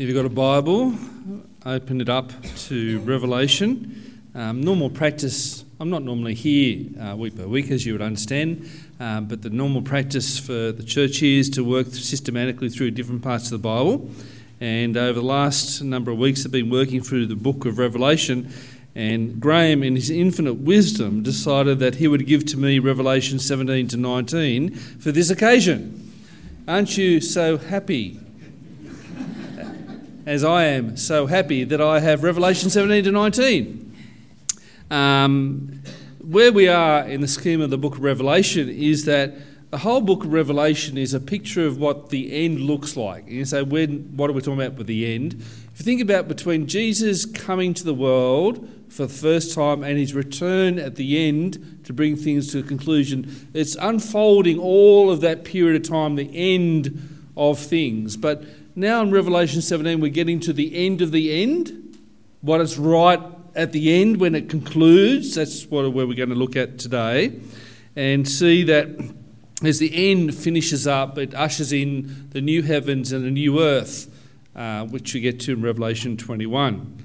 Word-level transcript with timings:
If 0.00 0.08
you've 0.08 0.16
got 0.16 0.24
a 0.24 0.30
Bible, 0.30 0.94
open 1.66 2.00
it 2.00 2.08
up 2.08 2.32
to 2.68 3.00
Revelation. 3.00 4.22
Um, 4.34 4.62
normal 4.62 4.88
practice, 4.88 5.62
I'm 5.78 5.90
not 5.90 6.02
normally 6.02 6.32
here 6.32 6.86
uh, 6.98 7.14
week 7.16 7.36
by 7.36 7.44
week, 7.44 7.70
as 7.70 7.84
you 7.84 7.92
would 7.92 8.00
understand, 8.00 8.66
um, 8.98 9.26
but 9.26 9.42
the 9.42 9.50
normal 9.50 9.82
practice 9.82 10.38
for 10.38 10.72
the 10.72 10.82
church 10.82 11.18
here 11.18 11.38
is 11.38 11.50
to 11.50 11.62
work 11.62 11.88
systematically 11.88 12.70
through 12.70 12.92
different 12.92 13.20
parts 13.20 13.44
of 13.44 13.50
the 13.50 13.58
Bible. 13.58 14.08
And 14.58 14.96
over 14.96 15.20
the 15.20 15.26
last 15.26 15.82
number 15.82 16.10
of 16.10 16.16
weeks, 16.16 16.46
I've 16.46 16.52
been 16.52 16.70
working 16.70 17.02
through 17.02 17.26
the 17.26 17.36
book 17.36 17.66
of 17.66 17.76
Revelation. 17.76 18.50
And 18.94 19.38
Graham, 19.38 19.82
in 19.82 19.96
his 19.96 20.08
infinite 20.08 20.54
wisdom, 20.54 21.22
decided 21.22 21.78
that 21.80 21.96
he 21.96 22.08
would 22.08 22.26
give 22.26 22.46
to 22.46 22.56
me 22.56 22.78
Revelation 22.78 23.38
17 23.38 23.88
to 23.88 23.98
19 23.98 24.74
for 24.74 25.12
this 25.12 25.28
occasion. 25.28 26.10
Aren't 26.66 26.96
you 26.96 27.20
so 27.20 27.58
happy 27.58 28.19
as 30.30 30.44
I 30.44 30.66
am 30.66 30.96
so 30.96 31.26
happy 31.26 31.64
that 31.64 31.80
I 31.80 31.98
have 31.98 32.22
Revelation 32.22 32.70
17 32.70 33.02
to 33.02 33.10
19. 33.10 33.96
Um, 34.88 35.82
where 36.20 36.52
we 36.52 36.68
are 36.68 37.02
in 37.02 37.20
the 37.20 37.26
scheme 37.26 37.60
of 37.60 37.70
the 37.70 37.76
book 37.76 37.96
of 37.96 38.04
Revelation 38.04 38.68
is 38.68 39.06
that 39.06 39.34
the 39.70 39.78
whole 39.78 40.00
book 40.00 40.22
of 40.22 40.32
Revelation 40.32 40.96
is 40.96 41.14
a 41.14 41.18
picture 41.18 41.66
of 41.66 41.78
what 41.78 42.10
the 42.10 42.44
end 42.44 42.60
looks 42.60 42.96
like. 42.96 43.24
And 43.24 43.32
you 43.32 43.44
say, 43.44 43.62
when, 43.62 44.16
what 44.16 44.30
are 44.30 44.32
we 44.32 44.40
talking 44.40 44.62
about 44.62 44.78
with 44.78 44.86
the 44.86 45.12
end? 45.12 45.34
If 45.34 45.80
you 45.80 45.84
think 45.84 46.00
about 46.00 46.28
between 46.28 46.68
Jesus 46.68 47.24
coming 47.24 47.74
to 47.74 47.82
the 47.82 47.92
world 47.92 48.68
for 48.88 49.06
the 49.06 49.12
first 49.12 49.52
time 49.52 49.82
and 49.82 49.98
his 49.98 50.14
return 50.14 50.78
at 50.78 50.94
the 50.94 51.26
end 51.26 51.80
to 51.86 51.92
bring 51.92 52.14
things 52.14 52.52
to 52.52 52.60
a 52.60 52.62
conclusion, 52.62 53.48
it's 53.52 53.74
unfolding 53.80 54.60
all 54.60 55.10
of 55.10 55.22
that 55.22 55.42
period 55.42 55.74
of 55.74 55.88
time, 55.90 56.14
the 56.14 56.30
end 56.32 57.18
of 57.36 57.58
things. 57.58 58.16
But 58.16 58.44
now 58.74 59.02
in 59.02 59.10
Revelation 59.10 59.62
17, 59.62 60.00
we're 60.00 60.10
getting 60.10 60.40
to 60.40 60.52
the 60.52 60.86
end 60.86 61.02
of 61.02 61.12
the 61.12 61.42
end, 61.42 61.98
what 62.40 62.60
is 62.60 62.78
right 62.78 63.20
at 63.54 63.72
the 63.72 64.00
end 64.00 64.18
when 64.18 64.34
it 64.34 64.48
concludes. 64.48 65.34
That's 65.34 65.66
what 65.66 65.92
where 65.92 66.06
we're 66.06 66.14
going 66.14 66.28
to 66.28 66.34
look 66.34 66.56
at 66.56 66.78
today, 66.78 67.40
and 67.96 68.28
see 68.28 68.62
that 68.64 68.88
as 69.62 69.78
the 69.78 70.10
end 70.10 70.34
finishes 70.34 70.86
up, 70.86 71.18
it 71.18 71.34
ushers 71.34 71.72
in 71.72 72.28
the 72.30 72.40
new 72.40 72.62
heavens 72.62 73.12
and 73.12 73.24
the 73.24 73.30
new 73.30 73.60
earth, 73.60 74.08
uh, 74.56 74.86
which 74.86 75.12
we 75.12 75.20
get 75.20 75.40
to 75.40 75.52
in 75.52 75.62
Revelation 75.62 76.16
21. 76.16 77.04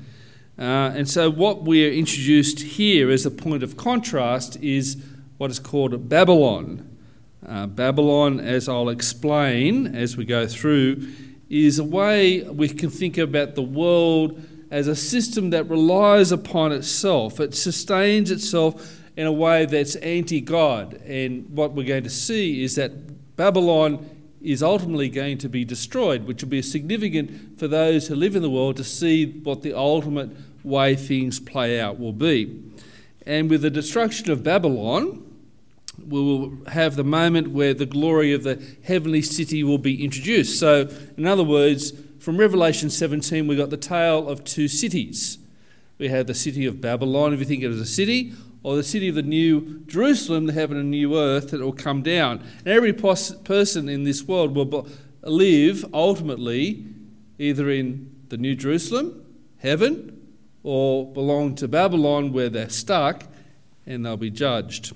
Uh, 0.58 0.62
and 0.62 1.10
so, 1.10 1.30
what 1.30 1.64
we're 1.64 1.92
introduced 1.92 2.60
here 2.62 3.12
as 3.12 3.26
a 3.26 3.32
point 3.32 3.62
of 3.62 3.76
contrast 3.76 4.56
is 4.64 5.04
what 5.38 5.52
is 5.52 5.60
called 5.60 6.08
Babylon. 6.08 6.90
Uh, 7.46 7.68
Babylon, 7.68 8.40
as 8.40 8.70
I'll 8.70 8.90
explain 8.90 9.94
as 9.94 10.16
we 10.16 10.24
go 10.24 10.48
through, 10.48 11.12
is 11.50 11.80
a 11.80 11.84
way 11.84 12.42
we 12.44 12.70
can 12.70 12.90
think 12.90 13.18
about 13.18 13.56
the 13.56 13.62
world 13.62 14.42
as 14.72 14.88
a 14.88 14.96
system 14.96 15.52
that 15.52 15.70
relies 15.70 16.32
upon 16.32 16.72
itself. 16.72 17.40
It 17.40 17.56
sustains 17.56 18.32
itself 18.32 19.00
in 19.16 19.28
a 19.28 19.32
way 19.32 19.66
that's 19.66 19.96
anti 19.98 20.42
God. 20.42 20.96
And 21.06 21.50
what 21.50 21.74
we're 21.74 21.88
going 21.88 22.04
to 22.04 22.10
see 22.10 22.64
is 22.64 22.76
that 22.76 23.36
Babylon 23.36 24.10
is 24.42 24.62
ultimately 24.62 25.10
going 25.10 25.38
to 25.40 25.50
be 25.50 25.66
destroyed, 25.66 26.26
which 26.26 26.44
will 26.44 26.50
be 26.50 26.62
significant 26.62 27.58
for 27.58 27.68
those 27.68 28.08
who 28.08 28.16
live 28.16 28.36
in 28.36 28.42
the 28.42 28.50
world 28.50 28.78
to 28.78 28.84
see 28.84 29.26
what 29.26 29.62
the 29.64 29.74
ultimate 29.74 30.30
way 30.64 30.96
things 30.96 31.40
play 31.40 31.80
out 31.80 32.00
will 32.00 32.14
be. 32.14 32.64
And 33.26 33.50
with 33.50 33.62
the 33.64 33.72
destruction 33.72 34.30
of 34.32 34.44
Babylon, 34.44 35.25
we 35.98 36.22
will 36.22 36.58
have 36.68 36.96
the 36.96 37.04
moment 37.04 37.50
where 37.50 37.74
the 37.74 37.86
glory 37.86 38.34
of 38.34 38.44
the 38.44 38.62
heavenly 38.84 39.22
city 39.22 39.64
will 39.64 39.78
be 39.78 40.04
introduced. 40.04 40.60
So, 40.60 40.90
in 41.18 41.26
other 41.26 41.44
words, 41.44 41.94
from 42.20 42.38
Revelation 42.38 42.90
17, 42.90 43.48
we've 43.48 43.58
got 43.58 43.70
the 43.70 43.78
tale 43.78 44.28
of 44.28 44.44
two 44.44 44.68
cities. 44.68 45.38
We 45.98 46.10
have 46.10 46.28
the 46.28 46.34
city 46.34 46.66
of 46.66 46.82
Babylon, 46.82 47.34
if 47.34 47.40
you 47.40 47.46
think 47.46 47.64
of 47.64 47.72
it 47.72 47.76
as 47.76 47.82
a 47.82 47.86
city, 47.86 48.34
or 48.64 48.76
the 48.76 48.84
city 48.84 49.08
of 49.08 49.16
the 49.16 49.22
new 49.22 49.84
Jerusalem, 49.86 50.48
the 50.48 50.54
heaven 50.54 50.78
and 50.78 50.90
new 50.90 51.18
earth 51.18 51.52
that 51.52 51.62
will 51.62 51.72
come 51.72 52.02
down. 52.02 52.40
And 52.60 52.68
every 52.68 52.94
pos- 52.94 53.36
person 53.36 53.88
in 53.88 54.04
this 54.04 54.24
world 54.24 54.56
will 54.56 54.88
live 55.22 55.86
ultimately 55.94 56.86
either 57.38 57.70
in 57.70 58.16
the 58.30 58.38
new 58.38 58.56
Jerusalem, 58.56 59.24
heaven, 59.58 60.20
or 60.64 61.06
belong 61.06 61.54
to 61.56 61.68
Babylon 61.68 62.34
where 62.34 62.50
they're 62.50 62.70
stuck 62.70 63.26
and 63.86 64.06
they'll 64.06 64.18
be 64.18 64.32
judged. 64.32 64.94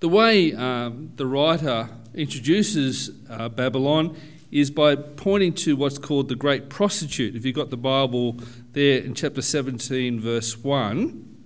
The 0.00 0.08
way 0.08 0.54
um, 0.54 1.12
the 1.16 1.26
writer 1.26 1.90
introduces 2.14 3.10
uh, 3.28 3.50
Babylon 3.50 4.16
is 4.50 4.70
by 4.70 4.96
pointing 4.96 5.52
to 5.52 5.76
what's 5.76 5.98
called 5.98 6.30
the 6.30 6.34
great 6.34 6.70
prostitute. 6.70 7.36
If 7.36 7.44
you've 7.44 7.54
got 7.54 7.68
the 7.68 7.76
Bible 7.76 8.38
there 8.72 8.98
in 8.98 9.14
chapter 9.14 9.42
17, 9.42 10.18
verse 10.18 10.56
1, 10.56 11.36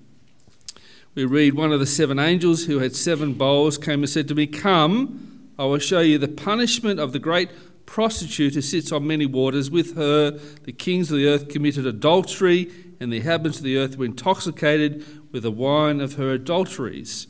we 1.16 1.24
read 1.24 1.54
One 1.54 1.72
of 1.72 1.80
the 1.80 1.86
seven 1.86 2.20
angels 2.20 2.66
who 2.66 2.78
had 2.78 2.94
seven 2.94 3.32
bowls 3.32 3.76
came 3.76 4.04
and 4.04 4.08
said 4.08 4.28
to 4.28 4.36
me, 4.36 4.46
Come, 4.46 5.50
I 5.58 5.64
will 5.64 5.80
show 5.80 5.98
you 5.98 6.16
the 6.16 6.28
punishment 6.28 7.00
of 7.00 7.12
the 7.12 7.18
great 7.18 7.50
prostitute 7.86 8.54
who 8.54 8.62
sits 8.62 8.92
on 8.92 9.04
many 9.04 9.26
waters. 9.26 9.68
With 9.68 9.96
her, 9.96 10.30
the 10.30 10.72
kings 10.72 11.10
of 11.10 11.18
the 11.18 11.26
earth 11.26 11.48
committed 11.48 11.88
adultery, 11.88 12.70
and 13.00 13.12
the 13.12 13.16
inhabitants 13.16 13.58
of 13.58 13.64
the 13.64 13.78
earth 13.78 13.98
were 13.98 14.04
intoxicated 14.04 15.04
with 15.32 15.42
the 15.42 15.50
wine 15.50 16.00
of 16.00 16.14
her 16.14 16.30
adulteries. 16.30 17.26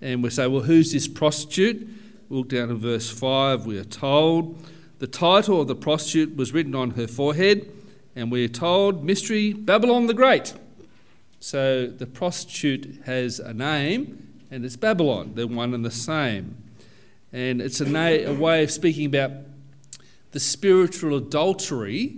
And 0.00 0.22
we 0.22 0.30
say, 0.30 0.46
well, 0.46 0.62
who's 0.62 0.92
this 0.92 1.08
prostitute? 1.08 1.88
We 2.28 2.36
look 2.36 2.48
down 2.48 2.70
in 2.70 2.78
verse 2.78 3.10
5, 3.10 3.66
we 3.66 3.78
are 3.78 3.84
told 3.84 4.62
the 4.98 5.06
title 5.06 5.60
of 5.60 5.68
the 5.68 5.74
prostitute 5.74 6.36
was 6.36 6.54
written 6.54 6.74
on 6.74 6.92
her 6.92 7.06
forehead, 7.06 7.70
and 8.14 8.32
we 8.32 8.46
are 8.46 8.48
told 8.48 9.04
Mystery 9.04 9.52
Babylon 9.52 10.06
the 10.06 10.14
Great. 10.14 10.54
So 11.38 11.86
the 11.86 12.06
prostitute 12.06 13.02
has 13.04 13.38
a 13.38 13.52
name, 13.52 14.40
and 14.50 14.64
it's 14.64 14.76
Babylon. 14.76 15.32
They're 15.34 15.46
one 15.46 15.74
and 15.74 15.84
the 15.84 15.90
same. 15.90 16.56
And 17.30 17.60
it's 17.60 17.78
a, 17.82 17.84
na- 17.84 18.30
a 18.30 18.32
way 18.32 18.64
of 18.64 18.70
speaking 18.70 19.04
about 19.04 19.32
the 20.30 20.40
spiritual 20.40 21.14
adultery 21.14 22.16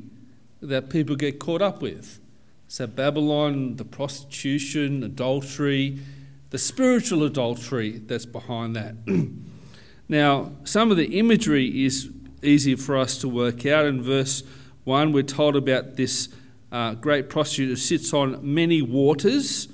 that 0.60 0.89
people 0.89 1.16
get 1.16 1.41
caught 1.41 1.62
up 1.62 1.83
with. 1.83 2.21
So, 2.69 2.87
Babylon, 2.87 3.75
the 3.75 3.84
prostitution, 3.84 5.03
adultery, 5.03 5.99
the 6.50 6.59
spiritual 6.59 7.25
adultery 7.25 7.98
that's 7.98 8.26
behind 8.26 8.75
that. 8.76 8.94
now, 10.09 10.53
some 10.64 10.91
of 10.91 10.97
the 10.97 11.19
imagery 11.19 11.84
is 11.84 12.10
easy 12.42 12.75
for 12.75 12.97
us 12.97 13.19
to 13.19 13.28
work 13.28 13.66
out. 13.66 13.84
In 13.84 14.03
verse 14.03 14.42
1, 14.84 15.12
we're 15.12 15.22
told 15.22 15.56
about 15.56 15.97
this 15.97 16.28
uh, 16.72 16.94
great 16.94 17.28
prostitute 17.28 17.69
who 17.69 17.76
sits 17.76 18.12
on 18.12 18.38
many 18.42 18.81
waters. 18.81 19.69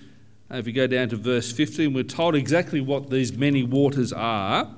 Uh, 0.50 0.56
if 0.56 0.66
you 0.66 0.72
go 0.72 0.86
down 0.86 1.08
to 1.10 1.16
verse 1.16 1.52
15, 1.52 1.92
we're 1.92 2.02
told 2.02 2.34
exactly 2.34 2.80
what 2.80 3.10
these 3.10 3.32
many 3.36 3.62
waters 3.62 4.12
are, 4.12 4.74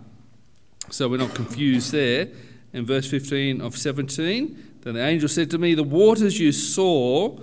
so 0.91 1.09
we're 1.09 1.17
not 1.17 1.35
confused 1.35 1.93
there. 1.93 2.29
In 2.73 2.85
verse 2.85 3.09
15 3.09 3.63
of 3.63 3.77
17, 3.77 4.75
then 4.83 4.95
the 4.95 5.01
angel 5.01 5.29
said 5.29 5.51
to 5.51 5.59
me, 5.59 5.75
The 5.75 5.83
waters 5.83 6.39
you 6.39 6.53
saw 6.53 7.39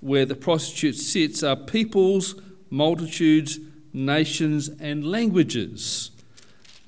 where 0.00 0.26
the 0.26 0.34
prostitute 0.34 0.96
sits 0.96 1.42
are 1.42 1.56
peoples, 1.56 2.34
multitudes, 2.68 3.58
nations, 3.94 4.68
and 4.80 5.06
languages. 5.06 6.10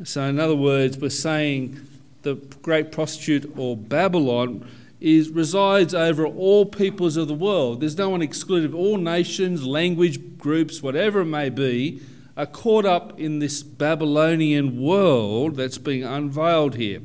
So, 0.04 0.22
in 0.24 0.38
other 0.38 0.56
words, 0.56 0.98
we're 0.98 1.08
saying 1.08 1.80
the 2.22 2.34
great 2.60 2.92
prostitute 2.92 3.50
or 3.56 3.76
Babylon 3.76 4.68
is, 5.00 5.30
resides 5.30 5.94
over 5.94 6.26
all 6.26 6.66
peoples 6.66 7.16
of 7.16 7.28
the 7.28 7.34
world. 7.34 7.80
There's 7.80 7.96
no 7.96 8.10
one 8.10 8.20
excluded. 8.20 8.74
All 8.74 8.98
nations, 8.98 9.64
language 9.64 10.38
groups, 10.38 10.82
whatever 10.82 11.20
it 11.20 11.26
may 11.26 11.48
be, 11.48 12.00
are 12.36 12.46
caught 12.46 12.84
up 12.84 13.18
in 13.18 13.38
this 13.38 13.62
Babylonian 13.62 14.80
world 14.80 15.56
that's 15.56 15.78
being 15.78 16.04
unveiled 16.04 16.74
here. 16.74 17.00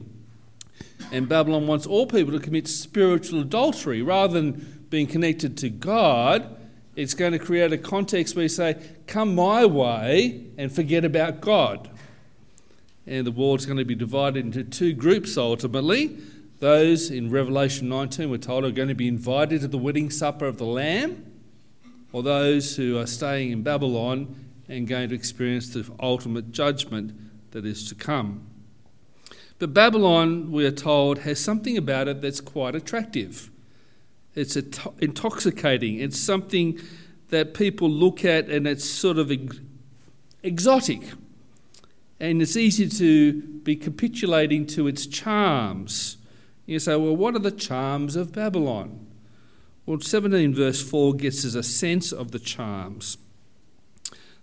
And 1.12 1.30
Babylon 1.30 1.68
wants 1.68 1.86
all 1.86 2.08
people 2.08 2.34
to 2.34 2.40
commit 2.40 2.68
spiritual 2.68 3.42
adultery 3.42 4.02
rather 4.02 4.34
than 4.34 4.86
being 4.90 5.08
connected 5.08 5.58
to 5.60 5.70
God 5.70 6.58
it's 6.96 7.14
going 7.14 7.32
to 7.32 7.40
create 7.40 7.72
a 7.72 7.78
context 7.78 8.36
where 8.36 8.44
you 8.44 8.50
say, 8.50 8.82
Come 9.08 9.36
my 9.36 9.66
way 9.66 10.46
and 10.58 10.72
forget 10.72 11.06
about 11.06 11.42
God. 11.42 11.90
And 13.08 13.26
the 13.26 13.32
world's 13.32 13.66
going 13.66 13.78
to 13.78 13.86
be 13.86 13.96
divided 13.96 14.46
into 14.46 14.64
two 14.64 14.94
groups 14.94 15.38
ultimately. 15.38 16.18
Those 16.60 17.10
in 17.10 17.32
Revelation 17.32 17.90
19, 17.90 18.30
we're 18.30 18.38
told, 18.38 18.66
are 18.66 18.72
going 18.72 18.90
to 18.90 18.96
be 18.96 19.08
invited 19.08 19.62
to 19.62 19.68
the 19.68 19.78
wedding 19.78 20.12
supper 20.12 20.46
of 20.46 20.58
the 20.58 20.66
Lamb, 20.66 21.26
or 22.12 22.22
those 22.22 22.76
who 22.76 23.00
are 23.00 23.08
staying 23.08 23.52
in 23.52 23.64
Babylon 23.64 24.36
and 24.68 24.88
going 24.88 25.10
to 25.10 25.16
experience 25.16 25.70
the 25.70 25.90
ultimate 26.00 26.52
judgment 26.52 27.14
that 27.52 27.66
is 27.66 27.88
to 27.90 27.96
come. 27.96 28.46
But 29.58 29.74
Babylon, 29.74 30.52
we 30.52 30.66
are 30.66 30.72
told, 30.72 31.20
has 31.20 31.40
something 31.40 31.78
about 31.78 32.08
it 32.08 32.22
that's 32.22 32.42
quite 32.42 32.76
attractive. 32.76 33.50
It's 34.36 34.56
intoxicating. 35.00 36.00
It's 36.00 36.20
something 36.20 36.80
that 37.30 37.54
people 37.54 37.90
look 37.90 38.24
at 38.24 38.50
and 38.50 38.68
it's 38.68 38.90
sort 38.90 39.18
of 39.18 39.32
exotic. 40.44 41.02
And 42.20 42.42
it's 42.42 42.56
easy 42.56 42.88
to 42.88 43.42
be 43.42 43.76
capitulating 43.76 44.66
to 44.68 44.88
its 44.88 45.08
charms. 45.08 46.18
You 46.66 46.80
say, 46.80 46.96
well, 46.96 47.16
what 47.16 47.36
are 47.36 47.40
the 47.40 47.52
charms 47.52 48.16
of 48.16 48.32
Babylon? 48.32 49.08
Well, 49.86 50.00
17 50.00 50.54
verse 50.54 50.82
4 50.82 51.16
gets 51.16 51.44
us 51.44 51.56
a 51.56 51.64
sense 51.64 52.12
of 52.12 52.32
the 52.32 52.40
charms. 52.40 53.18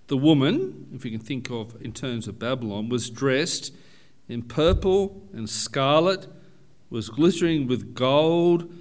The 0.08 0.16
woman, 0.16 0.88
if 0.94 1.04
you 1.04 1.10
can 1.10 1.20
think 1.20 1.50
of 1.50 1.80
in 1.80 1.92
terms 1.92 2.26
of 2.26 2.38
Babylon, 2.38 2.88
was 2.88 3.10
dressed 3.10 3.74
in 4.28 4.42
purple 4.42 5.22
and 5.32 5.48
scarlet, 5.48 6.26
was 6.90 7.08
glittering 7.08 7.66
with 7.66 7.94
gold, 7.94 8.72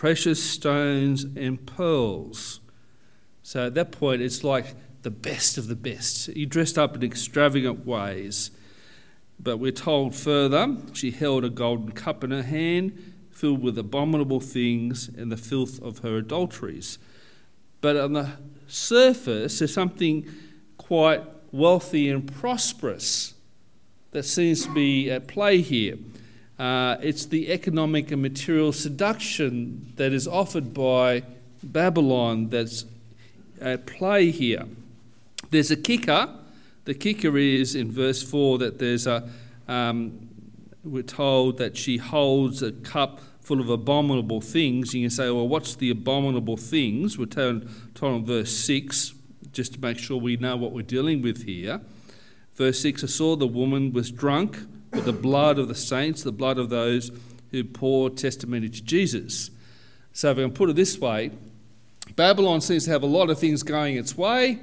precious 0.00 0.42
stones, 0.42 1.24
and 1.36 1.66
pearls. 1.66 2.60
So 3.42 3.66
at 3.66 3.74
that 3.74 3.92
point, 3.92 4.22
it's 4.22 4.42
like 4.42 4.74
the 5.02 5.10
best 5.10 5.58
of 5.58 5.68
the 5.68 5.76
best. 5.76 6.30
He 6.30 6.46
dressed 6.46 6.78
up 6.78 6.96
in 6.96 7.02
extravagant 7.02 7.84
ways. 7.84 8.50
But 9.38 9.58
we're 9.58 9.72
told 9.72 10.14
further, 10.14 10.78
she 10.94 11.10
held 11.10 11.44
a 11.44 11.50
golden 11.50 11.92
cup 11.92 12.24
in 12.24 12.30
her 12.30 12.42
hand, 12.42 13.12
filled 13.30 13.62
with 13.62 13.76
abominable 13.76 14.40
things 14.40 15.06
and 15.06 15.30
the 15.30 15.36
filth 15.36 15.78
of 15.82 15.98
her 15.98 16.16
adulteries. 16.16 16.98
But 17.82 17.96
on 17.96 18.14
the 18.14 18.30
surface, 18.68 19.58
there's 19.58 19.74
something 19.74 20.26
quite 20.78 21.24
wealthy 21.52 22.08
and 22.08 22.26
prosperous 22.26 23.34
that 24.12 24.22
seems 24.22 24.64
to 24.64 24.72
be 24.72 25.10
at 25.10 25.28
play 25.28 25.60
here. 25.60 25.98
Uh, 26.60 26.98
it's 27.00 27.24
the 27.24 27.50
economic 27.50 28.10
and 28.10 28.20
material 28.20 28.70
seduction 28.70 29.90
that 29.96 30.12
is 30.12 30.28
offered 30.28 30.74
by 30.74 31.22
Babylon 31.62 32.50
that's 32.50 32.84
at 33.62 33.86
play 33.86 34.30
here. 34.30 34.66
There's 35.48 35.70
a 35.70 35.76
kicker. 35.76 36.28
The 36.84 36.92
kicker 36.92 37.38
is 37.38 37.74
in 37.74 37.90
verse 37.90 38.22
4 38.22 38.58
that 38.58 38.78
there's 38.78 39.06
a, 39.06 39.26
um, 39.68 40.28
we're 40.84 41.02
told 41.02 41.56
that 41.56 41.78
she 41.78 41.96
holds 41.96 42.62
a 42.62 42.72
cup 42.72 43.20
full 43.40 43.60
of 43.60 43.70
abominable 43.70 44.42
things. 44.42 44.92
You 44.92 45.04
can 45.04 45.10
say, 45.10 45.30
well, 45.30 45.48
what's 45.48 45.76
the 45.76 45.88
abominable 45.88 46.58
things? 46.58 47.16
We're 47.16 47.24
told, 47.24 47.70
told 47.94 48.16
in 48.16 48.26
verse 48.26 48.54
6, 48.54 49.14
just 49.50 49.72
to 49.72 49.80
make 49.80 49.96
sure 49.96 50.18
we 50.18 50.36
know 50.36 50.58
what 50.58 50.72
we're 50.72 50.82
dealing 50.82 51.22
with 51.22 51.46
here. 51.46 51.80
Verse 52.54 52.80
6 52.80 53.02
I 53.02 53.06
saw 53.06 53.34
the 53.34 53.46
woman 53.46 53.94
was 53.94 54.10
drunk 54.10 54.58
with 54.92 55.04
the 55.04 55.12
blood 55.12 55.58
of 55.58 55.68
the 55.68 55.74
saints, 55.74 56.22
the 56.22 56.32
blood 56.32 56.58
of 56.58 56.68
those 56.70 57.10
who 57.50 57.64
pour 57.64 58.10
testimony 58.10 58.68
to 58.68 58.82
Jesus. 58.82 59.50
So, 60.12 60.30
if 60.30 60.38
I 60.38 60.42
can 60.42 60.52
put 60.52 60.70
it 60.70 60.76
this 60.76 60.98
way, 60.98 61.30
Babylon 62.16 62.60
seems 62.60 62.84
to 62.84 62.90
have 62.90 63.02
a 63.02 63.06
lot 63.06 63.30
of 63.30 63.38
things 63.38 63.62
going 63.62 63.96
its 63.96 64.16
way 64.16 64.58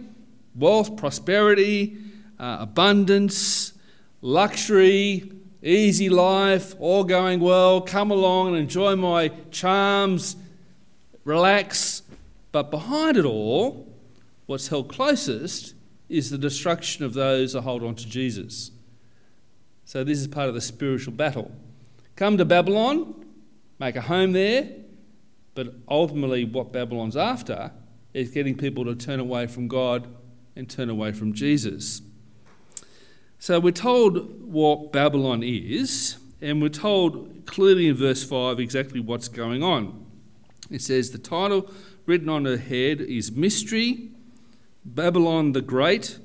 wealth, 0.55 0.97
prosperity, 0.97 1.95
uh, 2.39 2.57
abundance, 2.61 3.73
luxury, 4.21 5.31
easy 5.61 6.09
life, 6.09 6.73
all 6.79 7.03
going 7.03 7.39
well. 7.39 7.81
Come 7.81 8.11
along 8.11 8.49
and 8.49 8.57
enjoy 8.57 8.95
my 8.95 9.29
charms, 9.51 10.35
relax. 11.23 12.01
But 12.51 12.71
behind 12.71 13.17
it 13.17 13.25
all, 13.25 13.87
what's 14.47 14.69
held 14.69 14.89
closest 14.89 15.75
is 16.09 16.29
the 16.29 16.37
destruction 16.37 17.05
of 17.05 17.13
those 17.13 17.53
who 17.53 17.61
hold 17.61 17.83
on 17.83 17.95
to 17.95 18.07
Jesus. 18.07 18.71
So, 19.87 20.03
this 20.03 20.19
is 20.19 20.27
part 20.27 20.49
of 20.49 20.53
the 20.53 20.59
spiritual 20.59 21.13
battle. 21.13 21.49
Come 22.17 22.37
to 22.39 22.43
Babylon, 22.43 23.25
make 23.79 23.95
a 23.95 24.01
home 24.01 24.33
there, 24.33 24.69
but 25.55 25.75
ultimately, 25.87 26.43
what 26.43 26.73
Babylon's 26.73 27.15
after 27.15 27.71
is 28.13 28.29
getting 28.29 28.57
people 28.57 28.83
to 28.83 28.95
turn 28.95 29.21
away 29.21 29.47
from 29.47 29.69
God 29.69 30.13
and 30.57 30.69
turn 30.69 30.89
away 30.89 31.13
from 31.13 31.31
Jesus. 31.31 32.01
So 33.39 33.61
we're 33.61 33.71
told 33.71 34.51
what 34.51 34.91
Babylon 34.91 35.41
is, 35.41 36.17
and 36.41 36.61
we're 36.61 36.67
told 36.67 37.45
clearly 37.45 37.87
in 37.87 37.95
verse 37.95 38.25
5 38.25 38.59
exactly 38.59 38.99
what's 38.99 39.29
going 39.29 39.63
on. 39.63 40.05
It 40.69 40.81
says 40.81 41.11
the 41.11 41.17
title 41.17 41.71
written 42.05 42.27
on 42.27 42.43
her 42.43 42.57
head 42.57 42.99
is 42.99 43.31
Mystery, 43.31 44.09
Babylon 44.83 45.53
the 45.53 45.61
Great, 45.61 46.19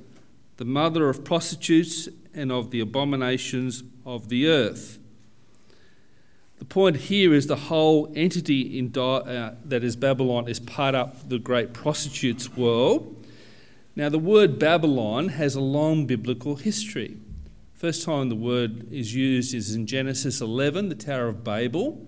the 0.56 0.64
mother 0.64 1.08
of 1.08 1.24
prostitutes 1.24 2.08
and 2.34 2.50
of 2.50 2.70
the 2.70 2.80
abominations 2.80 3.82
of 4.04 4.28
the 4.28 4.48
earth. 4.48 4.98
The 6.58 6.64
point 6.64 6.96
here 6.96 7.34
is 7.34 7.48
the 7.48 7.56
whole 7.56 8.12
entity 8.14 8.78
in, 8.78 8.96
uh, 8.96 9.56
that 9.64 9.82
is 9.82 9.96
Babylon 9.96 10.46
is 10.46 10.60
part 10.60 10.94
of 10.94 11.28
the 11.28 11.38
great 11.38 11.72
prostitutes 11.72 12.56
world. 12.56 13.26
Now, 13.96 14.08
the 14.08 14.18
word 14.18 14.58
Babylon 14.58 15.28
has 15.28 15.54
a 15.54 15.60
long 15.60 16.06
biblical 16.06 16.56
history. 16.56 17.16
First 17.74 18.04
time 18.04 18.28
the 18.28 18.36
word 18.36 18.90
is 18.92 19.12
used 19.12 19.54
is 19.54 19.74
in 19.74 19.86
Genesis 19.86 20.40
11, 20.40 20.88
the 20.88 20.94
Tower 20.94 21.26
of 21.26 21.42
Babel. 21.42 22.06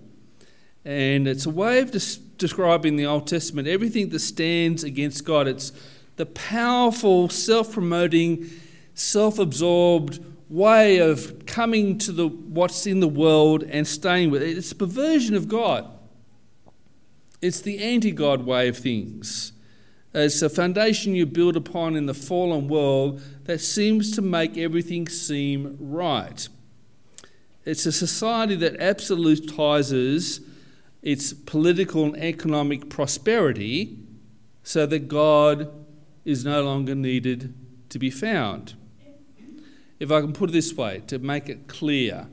And 0.85 1.27
it's 1.27 1.45
a 1.45 1.49
way 1.49 1.79
of 1.79 1.91
des- 1.91 2.21
describing 2.37 2.95
the 2.95 3.05
Old 3.05 3.27
Testament 3.27 3.67
everything 3.67 4.07
that 4.09 4.19
stands 4.19 4.85
against 4.85 5.25
God. 5.25 5.49
It's 5.49 5.73
the 6.15 6.25
powerful, 6.27 7.27
self 7.27 7.73
promoting, 7.73 8.49
self 8.95 9.37
absorbed 9.37 10.19
way 10.49 10.97
of 10.97 11.45
coming 11.45 11.97
to 11.97 12.11
the 12.11 12.27
what's 12.27 12.87
in 12.87 12.99
the 12.99 13.07
world 13.07 13.63
and 13.63 13.87
staying 13.87 14.31
with 14.31 14.41
it. 14.41 14.57
It's 14.57 14.71
a 14.71 14.75
perversion 14.75 15.35
of 15.35 15.47
God. 15.47 15.89
It's 17.41 17.61
the 17.61 17.83
anti-God 17.83 18.45
way 18.45 18.67
of 18.67 18.77
things. 18.77 19.51
It's 20.13 20.41
a 20.41 20.49
foundation 20.49 21.13
you 21.13 21.25
build 21.25 21.57
upon 21.57 21.95
in 21.95 22.05
the 22.05 22.13
fallen 22.13 22.67
world 22.67 23.21
that 23.43 23.59
seems 23.59 24.15
to 24.15 24.21
make 24.21 24.57
everything 24.57 25.07
seem 25.09 25.77
right. 25.79 26.47
It's 27.65 27.85
a 27.85 27.91
society 27.91 28.55
that 28.55 28.79
absolutizes 28.79 30.41
its 31.01 31.33
political 31.33 32.05
and 32.05 32.17
economic 32.17 32.89
prosperity 32.89 33.97
so 34.63 34.85
that 34.85 35.07
God 35.07 35.71
is 36.23 36.45
no 36.45 36.63
longer 36.63 36.95
needed 36.95 37.53
to 37.89 37.99
be 37.99 38.09
found 38.09 38.75
if 39.99 40.11
I 40.11 40.21
can 40.21 40.33
put 40.33 40.49
it 40.49 40.53
this 40.53 40.73
way 40.73 41.01
to 41.07 41.19
make 41.19 41.49
it 41.49 41.67
clear, 41.67 42.27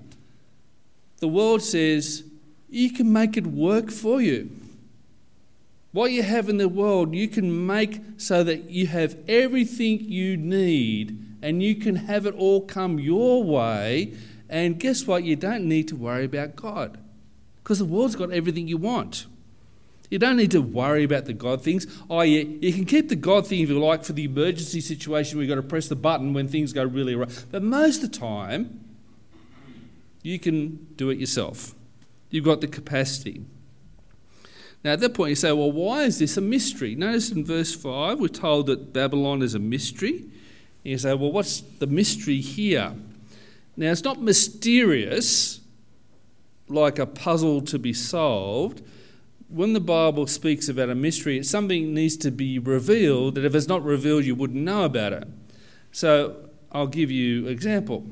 the 1.19 1.29
world 1.29 1.63
says 1.63 2.25
you 2.69 2.91
can 2.93 3.13
make 3.13 3.37
it 3.37 3.47
work 3.47 3.91
for 3.91 4.21
you. 4.21 4.51
What 5.93 6.11
you 6.11 6.23
have 6.23 6.49
in 6.49 6.57
the 6.57 6.69
world, 6.69 7.15
you 7.15 7.29
can 7.29 7.67
make 7.67 8.01
so 8.17 8.43
that 8.45 8.71
you 8.71 8.87
have 8.87 9.17
everything 9.29 10.01
you 10.01 10.37
need 10.37 11.23
and 11.43 11.63
you 11.63 11.75
can 11.75 11.97
have 11.97 12.25
it 12.25 12.35
all 12.35 12.63
come 12.63 12.99
your 12.99 13.45
way. 13.45 14.15
And 14.49 14.79
guess 14.79 15.07
what? 15.07 15.25
You 15.25 15.37
don't 15.37 15.65
need 15.65 15.89
to 15.89 15.97
worry 15.97 16.25
about 16.25 16.57
God 16.57 16.99
because 17.63 17.79
the 17.79 17.85
world's 17.85 18.17
got 18.17 18.33
everything 18.33 18.69
you 18.69 18.79
want. 18.79 19.27
You 20.13 20.19
don't 20.19 20.37
need 20.37 20.51
to 20.51 20.61
worry 20.61 21.05
about 21.05 21.25
the 21.25 21.33
God 21.33 21.63
things. 21.63 21.87
Oh, 22.11 22.21
yeah, 22.21 22.43
you 22.43 22.71
can 22.75 22.85
keep 22.85 23.09
the 23.09 23.17
God 23.17 23.47
thing 23.47 23.61
if 23.61 23.71
you 23.71 23.79
like 23.79 24.05
for 24.05 24.13
the 24.13 24.25
emergency 24.25 24.83
situation 24.83 25.39
where 25.39 25.47
you've 25.47 25.57
got 25.57 25.63
to 25.63 25.67
press 25.67 25.89
the 25.89 25.97
button 25.97 26.35
when 26.35 26.49
things 26.49 26.75
go 26.75 26.85
really 26.85 27.15
wrong. 27.15 27.31
But 27.51 27.63
most 27.63 28.05
of 28.05 28.13
the 28.13 28.19
time, 28.19 28.85
you 30.23 30.39
can 30.39 30.87
do 30.97 31.09
it 31.09 31.19
yourself. 31.19 31.75
You've 32.29 32.45
got 32.45 32.61
the 32.61 32.67
capacity. 32.67 33.41
Now, 34.85 34.93
at 34.93 35.01
that 35.01 35.15
point, 35.15 35.31
you 35.31 35.37
say, 35.37 35.51
well, 35.51 35.73
why 35.73 36.03
is 36.03 36.19
this 36.19 36.37
a 36.37 36.43
mystery? 36.43 36.95
Notice 36.95 37.31
in 37.31 37.43
verse 37.43 37.75
5, 37.75 38.21
we're 38.21 38.29
told 38.29 38.67
that 38.67 38.93
Babylon 38.93 39.41
is 39.41 39.55
a 39.55 39.59
mystery. 39.59 40.19
And 40.19 40.31
you 40.91 40.99
say, 40.99 41.15
well, 41.15 41.33
what's 41.33 41.63
the 41.63 41.87
mystery 41.87 42.43
here? 42.43 42.93
Now, 43.79 43.91
it's 43.91 44.05
not 44.05 44.21
mysterious 44.21 45.63
like 46.69 46.99
a 46.99 47.07
puzzle 47.07 47.63
to 47.63 47.79
be 47.79 47.95
solved 47.95 48.83
when 49.53 49.75
the 49.75 49.81
Bible 49.81 50.27
speaks 50.27 50.69
about 50.69 50.89
a 50.89 50.95
mystery, 50.95 51.43
something 51.43 51.93
needs 51.93 52.17
to 52.19 52.31
be 52.31 52.59
revealed 52.59 53.35
that 53.35 53.45
if 53.45 53.55
it's 53.55 53.69
not 53.69 53.85
revealed, 53.85 54.25
you 54.25 54.35
wouldn't 54.35 54.63
know 54.63 54.85
about 54.85 55.13
it. 55.13 55.29
So 55.91 56.49
I'll 56.73 56.87
give 56.87 57.11
you 57.11 57.47
an 57.47 57.53
example. 57.53 58.07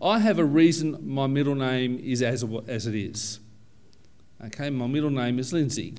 I 0.00 0.20
have 0.20 0.38
a 0.38 0.44
reason 0.44 0.98
my 1.02 1.26
middle 1.26 1.56
name 1.56 1.98
is 1.98 2.22
as, 2.22 2.44
as 2.68 2.86
it 2.86 2.94
is. 2.94 3.40
Okay, 4.44 4.70
my 4.70 4.86
middle 4.86 5.10
name 5.10 5.38
is 5.38 5.52
Lindsay. 5.52 5.94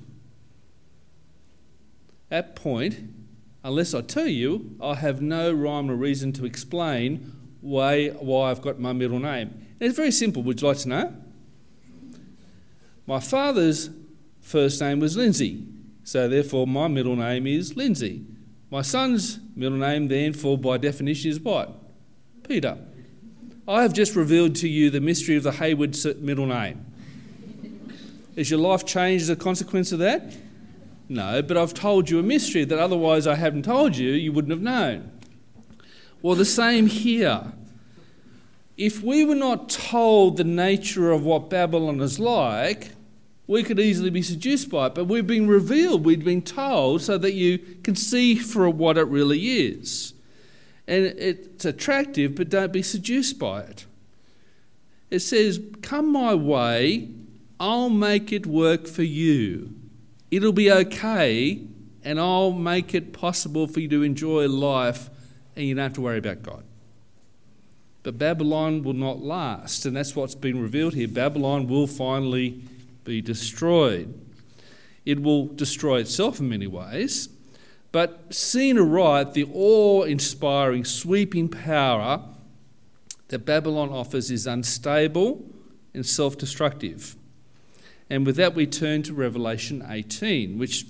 At 2.32 2.56
point, 2.56 3.00
unless 3.66 3.94
I 3.94 4.02
tell 4.02 4.28
you, 4.28 4.78
I 4.82 4.96
have 4.96 5.22
no 5.22 5.52
rhyme 5.52 5.92
or 5.92 5.96
reason 5.96 6.32
to 6.34 6.46
explain 6.46 7.34
why, 7.60 8.08
why 8.10 8.50
I've 8.50 8.62
got 8.62 8.80
my 8.80 8.94
middle 8.94 9.20
name. 9.20 9.50
And 9.80 9.90
it's 9.90 9.98
very 9.98 10.12
simple. 10.12 10.42
Would 10.44 10.62
you 10.62 10.68
like 10.70 10.78
to 10.78 10.90
know? 10.90 11.16
My 13.06 13.20
father's 13.20 13.90
first 14.42 14.82
name 14.82 15.00
was 15.00 15.16
Lindsay, 15.16 15.66
so 16.04 16.28
therefore 16.28 16.68
my 16.68 16.88
middle 16.88 17.16
name 17.16 17.48
is 17.48 17.78
Lindsay. 17.78 18.26
My 18.70 18.82
son's 18.82 19.40
middle 19.56 19.78
name, 19.78 20.08
therefore, 20.08 20.58
by 20.58 20.78
definition, 20.78 21.30
is 21.30 21.40
what? 21.40 21.74
Peter. 22.48 22.78
I 23.68 23.84
have 23.84 23.94
just 23.94 24.16
revealed 24.16 24.56
to 24.58 24.68
you 24.68 24.90
the 24.90 25.02
mystery 25.02 25.36
of 25.36 25.44
the 25.44 25.52
Hayward 25.52 25.98
middle 26.22 26.46
name. 26.46 26.86
Is 28.36 28.50
your 28.50 28.60
life 28.60 28.86
changed 28.86 29.24
as 29.24 29.30
a 29.30 29.36
consequence 29.36 29.92
of 29.92 30.00
that? 30.00 30.34
No, 31.10 31.42
but 31.42 31.58
I've 31.58 31.74
told 31.74 32.10
you 32.10 32.20
a 32.20 32.24
mystery 32.24 32.64
that 32.64 32.80
otherwise 32.80 33.28
I 33.28 33.36
haven't 33.36 33.64
told 33.64 33.98
you, 33.98 34.12
you 34.12 34.32
wouldn't 34.32 34.52
have 34.52 34.62
known. 34.62 35.12
Well, 36.22 36.36
the 36.36 36.46
same 36.46 36.88
here. 36.88 37.52
if 38.78 39.04
we 39.04 39.24
were 39.26 39.36
not 39.36 39.70
told 39.70 40.38
the 40.38 40.44
nature 40.44 41.12
of 41.12 41.24
what 41.24 41.50
Babylon 41.50 42.00
is 42.00 42.20
like, 42.20 42.92
we 43.52 43.64
could 43.64 43.82
easily 43.82 44.10
be 44.10 44.22
seduced 44.22 44.70
by 44.70 44.88
it. 44.88 44.96
But 44.96 45.06
we've 45.06 45.28
been 45.28 45.46
revealed, 45.46 46.06
we've 46.06 46.24
been 46.24 46.42
told, 46.42 47.02
so 47.02 47.18
that 47.18 47.34
you 47.34 47.58
can 47.84 47.98
see 47.98 48.36
for 48.36 48.70
what 48.70 48.98
it 48.98 49.04
really 49.04 49.40
is. 49.40 50.14
And 50.88 51.06
it's 51.06 51.66
attractive, 51.66 52.36
but 52.36 52.50
don't 52.50 52.72
be 52.72 52.82
seduced 52.82 53.38
by 53.38 53.64
it. 53.64 53.86
It 55.10 55.20
says, 55.20 55.60
Come 55.82 56.14
my 56.14 56.34
way, 56.34 57.10
I'll 57.60 57.90
make 57.90 58.32
it 58.32 58.46
work 58.46 58.88
for 58.88 59.04
you. 59.04 59.76
It'll 60.32 60.54
be 60.54 60.72
okay, 60.72 61.62
and 62.06 62.22
I'll 62.22 62.54
make 62.54 62.96
it 62.96 63.12
possible 63.12 63.68
for 63.68 63.82
you 63.82 63.90
to 63.90 64.02
enjoy 64.02 64.48
life, 64.48 65.10
and 65.58 65.66
you 65.66 65.76
don't 65.76 65.84
have 65.84 65.94
to 65.96 66.02
worry 66.02 66.20
about 66.20 66.42
God. 66.42 66.64
But 68.04 68.18
Babylon 68.18 68.82
will 68.82 68.94
not 68.94 69.20
last, 69.20 69.86
and 69.86 69.94
that's 69.94 70.16
what's 70.16 70.36
been 70.36 70.62
revealed 70.62 70.94
here. 70.94 71.10
Babylon 71.10 71.68
will 71.68 71.86
finally 71.86 72.64
be 73.04 73.22
destroyed. 73.22 74.14
It 75.06 75.22
will 75.22 75.48
destroy 75.48 76.00
itself 76.00 76.40
in 76.40 76.50
many 76.50 76.68
ways, 76.68 77.30
but 77.92 78.34
seen 78.34 78.78
aright, 78.78 79.34
the 79.34 79.50
awe 79.54 80.04
inspiring, 80.04 80.86
sweeping 80.86 81.50
power 81.50 82.24
that 83.30 83.40
Babylon 83.40 83.90
offers 83.90 84.30
is 84.30 84.46
unstable 84.46 85.44
and 85.94 86.06
self 86.06 86.38
destructive. 86.38 87.16
And 88.10 88.26
with 88.26 88.36
that, 88.36 88.54
we 88.54 88.68
turn 88.68 89.04
to 89.04 89.14
Revelation 89.14 89.84
18, 89.88 90.58
which 90.58 90.86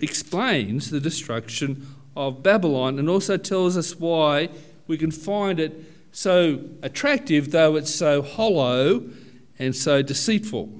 explains 0.00 0.90
the 0.90 1.00
destruction 1.00 1.86
of 2.16 2.42
Babylon 2.42 2.98
and 2.98 3.08
also 3.08 3.36
tells 3.36 3.76
us 3.76 3.96
why 3.96 4.48
we 4.86 4.98
can 4.98 5.10
find 5.10 5.60
it 5.60 5.84
so 6.12 6.60
attractive, 6.82 7.50
though 7.50 7.76
it's 7.76 7.94
so 7.94 8.22
hollow 8.22 9.08
and 9.58 9.74
so 9.76 10.02
deceitful. 10.02 10.70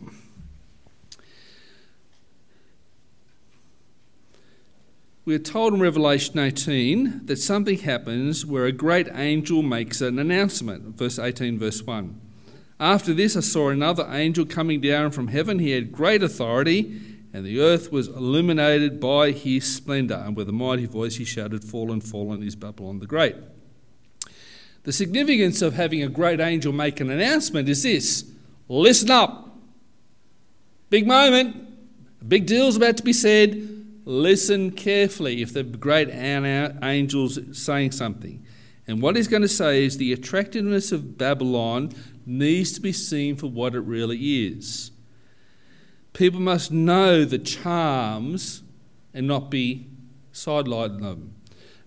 We're 5.24 5.38
told 5.38 5.72
in 5.72 5.78
Revelation 5.78 6.36
18 6.36 7.26
that 7.26 7.36
something 7.36 7.78
happens 7.78 8.44
where 8.44 8.64
a 8.64 8.72
great 8.72 9.06
angel 9.14 9.62
makes 9.62 10.00
an 10.00 10.18
announcement. 10.18 10.98
Verse 10.98 11.16
18, 11.16 11.60
verse 11.60 11.80
1. 11.80 12.20
After 12.80 13.14
this, 13.14 13.36
I 13.36 13.40
saw 13.40 13.68
another 13.68 14.04
angel 14.10 14.44
coming 14.44 14.80
down 14.80 15.12
from 15.12 15.28
heaven. 15.28 15.60
He 15.60 15.70
had 15.70 15.92
great 15.92 16.24
authority, 16.24 17.00
and 17.32 17.46
the 17.46 17.60
earth 17.60 17.92
was 17.92 18.08
illuminated 18.08 18.98
by 18.98 19.30
his 19.30 19.72
splendour. 19.72 20.18
And 20.18 20.34
with 20.36 20.48
a 20.48 20.52
mighty 20.52 20.86
voice, 20.86 21.14
he 21.14 21.24
shouted, 21.24 21.62
Fallen, 21.62 22.00
fallen 22.00 22.42
is 22.42 22.56
Babylon 22.56 22.98
the 22.98 23.06
Great. 23.06 23.36
The 24.82 24.92
significance 24.92 25.62
of 25.62 25.74
having 25.74 26.02
a 26.02 26.08
great 26.08 26.40
angel 26.40 26.72
make 26.72 26.98
an 26.98 27.10
announcement 27.10 27.68
is 27.68 27.84
this 27.84 28.24
listen 28.68 29.12
up. 29.12 29.56
Big 30.90 31.06
moment, 31.06 32.28
big 32.28 32.46
deal's 32.46 32.76
about 32.76 32.96
to 32.96 33.04
be 33.04 33.12
said. 33.12 33.71
Listen 34.04 34.72
carefully 34.72 35.42
if 35.42 35.52
the 35.52 35.62
great 35.62 36.10
angel's 36.10 37.38
saying 37.56 37.92
something. 37.92 38.44
And 38.86 39.00
what 39.00 39.16
he's 39.16 39.28
going 39.28 39.42
to 39.42 39.48
say 39.48 39.84
is 39.84 39.96
the 39.96 40.12
attractiveness 40.12 40.90
of 40.90 41.16
Babylon 41.16 41.92
needs 42.26 42.72
to 42.72 42.80
be 42.80 42.92
seen 42.92 43.36
for 43.36 43.46
what 43.46 43.74
it 43.74 43.80
really 43.80 44.46
is. 44.46 44.90
People 46.12 46.40
must 46.40 46.72
know 46.72 47.24
the 47.24 47.38
charms 47.38 48.62
and 49.14 49.26
not 49.26 49.50
be 49.50 49.88
sidelining 50.32 51.00
them 51.00 51.34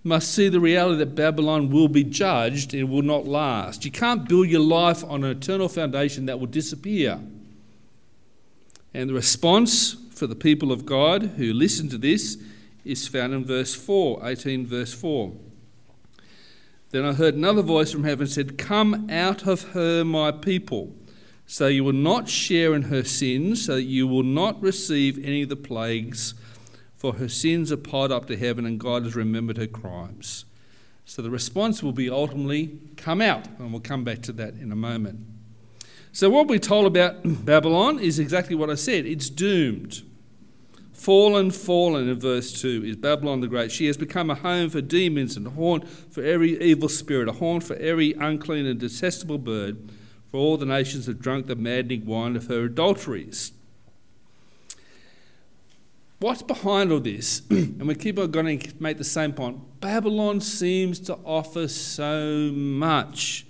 must 0.05 0.31
see 0.31 0.49
the 0.49 0.59
reality 0.59 0.99
that 0.99 1.15
Babylon 1.15 1.71
will 1.71 1.87
be 1.87 2.03
judged 2.03 2.75
and 2.75 2.91
will 2.91 3.01
not 3.01 3.25
last. 3.25 3.83
You 3.83 3.91
can't 3.91 4.29
build 4.29 4.47
your 4.47 4.61
life 4.61 5.03
on 5.03 5.23
an 5.23 5.31
eternal 5.31 5.67
foundation 5.67 6.27
that 6.27 6.39
will 6.39 6.47
disappear. 6.47 7.19
And 8.93 9.09
the 9.09 9.15
response 9.15 9.95
for 10.15 10.27
the 10.27 10.35
people 10.35 10.71
of 10.71 10.85
God 10.85 11.23
who 11.37 11.53
listen 11.53 11.89
to 11.89 11.97
this 11.97 12.37
is 12.83 13.07
found 13.07 13.33
in 13.33 13.45
verse 13.45 13.75
4, 13.75 14.21
18 14.27 14.65
verse 14.65 14.93
4. 14.93 15.33
Then 16.91 17.05
I 17.05 17.13
heard 17.13 17.35
another 17.35 17.61
voice 17.61 17.91
from 17.91 18.03
heaven 18.03 18.27
said, 18.27 18.57
Come 18.57 19.09
out 19.09 19.45
of 19.45 19.73
her, 19.73 20.03
my 20.03 20.31
people, 20.31 20.95
so 21.45 21.67
you 21.67 21.83
will 21.83 21.93
not 21.93 22.29
share 22.29 22.73
in 22.73 22.83
her 22.83 23.03
sins, 23.03 23.65
so 23.65 23.75
that 23.75 23.83
you 23.83 24.07
will 24.07 24.23
not 24.23 24.61
receive 24.61 25.23
any 25.23 25.43
of 25.43 25.49
the 25.49 25.55
plagues 25.55 26.33
for 27.05 27.13
her 27.13 27.29
sins 27.29 27.71
are 27.71 27.77
piled 27.77 28.11
up 28.11 28.25
to 28.25 28.35
heaven 28.35 28.65
and 28.65 28.79
God 28.79 29.03
has 29.03 29.15
remembered 29.15 29.57
her 29.57 29.67
crimes. 29.67 30.45
So 31.05 31.21
the 31.21 31.29
response 31.29 31.83
will 31.83 31.91
be 31.91 32.09
ultimately 32.09 32.79
come 32.97 33.21
out, 33.21 33.45
and 33.59 33.71
we'll 33.71 33.81
come 33.81 34.03
back 34.03 34.23
to 34.23 34.31
that 34.31 34.55
in 34.55 34.71
a 34.71 34.75
moment. 34.75 35.19
So, 36.15 36.29
what 36.29 36.47
we're 36.47 36.59
told 36.59 36.85
about 36.85 37.17
Babylon 37.45 37.99
is 37.99 38.19
exactly 38.19 38.55
what 38.55 38.69
I 38.69 38.75
said 38.75 39.05
it's 39.05 39.29
doomed. 39.29 40.01
Fallen, 40.93 41.51
fallen 41.51 42.07
in 42.07 42.17
verse 42.17 42.53
2 42.61 42.85
is 42.85 42.95
Babylon 42.95 43.41
the 43.41 43.49
Great. 43.49 43.69
She 43.69 43.87
has 43.87 43.97
become 43.97 44.29
a 44.29 44.35
home 44.35 44.69
for 44.69 44.79
demons 44.79 45.35
and 45.35 45.45
a 45.45 45.49
haunt 45.49 45.85
for 45.89 46.23
every 46.23 46.57
evil 46.63 46.87
spirit, 46.87 47.27
a 47.27 47.33
haunt 47.33 47.63
for 47.63 47.75
every 47.75 48.13
unclean 48.13 48.65
and 48.65 48.79
detestable 48.79 49.39
bird, 49.39 49.91
for 50.31 50.37
all 50.37 50.55
the 50.55 50.65
nations 50.65 51.07
have 51.07 51.19
drunk 51.19 51.47
the 51.47 51.55
maddening 51.57 52.05
wine 52.05 52.37
of 52.37 52.47
her 52.47 52.63
adulteries. 52.63 53.51
What's 56.19 56.43
behind 56.43 56.93
all 56.93 57.01
this? 57.01 57.41
and 57.49 57.89
we 57.89 57.93
keep 57.93 58.17
on 58.17 58.31
going 58.31 58.57
to 58.57 58.73
make 58.79 58.97
the 58.97 59.03
same 59.03 59.33
point. 59.33 59.81
Babylon 59.81 60.39
seems 60.39 60.97
to 61.01 61.15
offer 61.25 61.67
so 61.67 62.51
much, 62.53 63.45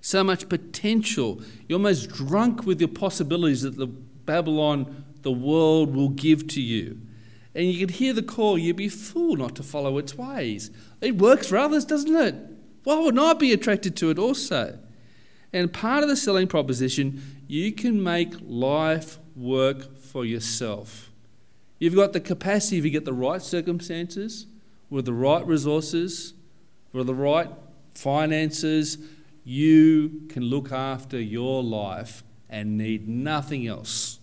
so 0.00 0.22
much 0.24 0.48
potential. 0.48 1.42
You're 1.66 1.78
almost 1.78 2.10
drunk 2.10 2.64
with 2.64 2.78
the 2.78 2.88
possibilities 2.88 3.62
that 3.62 3.76
the 3.76 3.86
Babylon, 3.86 5.04
the 5.22 5.32
world, 5.32 5.94
will 5.94 6.10
give 6.10 6.46
to 6.48 6.60
you. 6.60 7.00
And 7.54 7.66
you 7.66 7.86
can 7.86 7.94
hear 7.94 8.12
the 8.12 8.22
call, 8.22 8.58
you'd 8.58 8.76
be 8.76 8.88
fool 8.88 9.36
not 9.36 9.56
to 9.56 9.62
follow 9.62 9.98
its 9.98 10.16
ways. 10.16 10.70
It 11.00 11.18
works 11.18 11.48
for 11.48 11.56
others, 11.56 11.84
doesn't 11.84 12.14
it? 12.14 12.34
Why 12.84 12.98
would 12.98 13.18
I 13.18 13.32
be 13.34 13.52
attracted 13.52 13.96
to 13.96 14.10
it 14.10 14.18
also? 14.18 14.78
And 15.52 15.72
part 15.72 16.02
of 16.02 16.08
the 16.08 16.16
selling 16.16 16.46
proposition, 16.46 17.42
you 17.46 17.72
can 17.72 18.02
make 18.02 18.34
life 18.42 19.18
work 19.34 19.98
for 19.98 20.24
yourself. 20.24 21.10
You've 21.78 21.94
got 21.94 22.12
the 22.12 22.20
capacity, 22.20 22.78
if 22.78 22.84
you 22.84 22.90
get 22.90 23.04
the 23.04 23.12
right 23.12 23.40
circumstances, 23.40 24.46
with 24.90 25.04
the 25.04 25.12
right 25.12 25.46
resources, 25.46 26.34
with 26.92 27.06
the 27.06 27.14
right 27.14 27.48
finances, 27.94 28.98
you 29.48 30.26
can 30.28 30.42
look 30.42 30.70
after 30.70 31.18
your 31.18 31.62
life 31.62 32.22
and 32.50 32.76
need 32.76 33.08
nothing 33.08 33.66
else. 33.66 34.18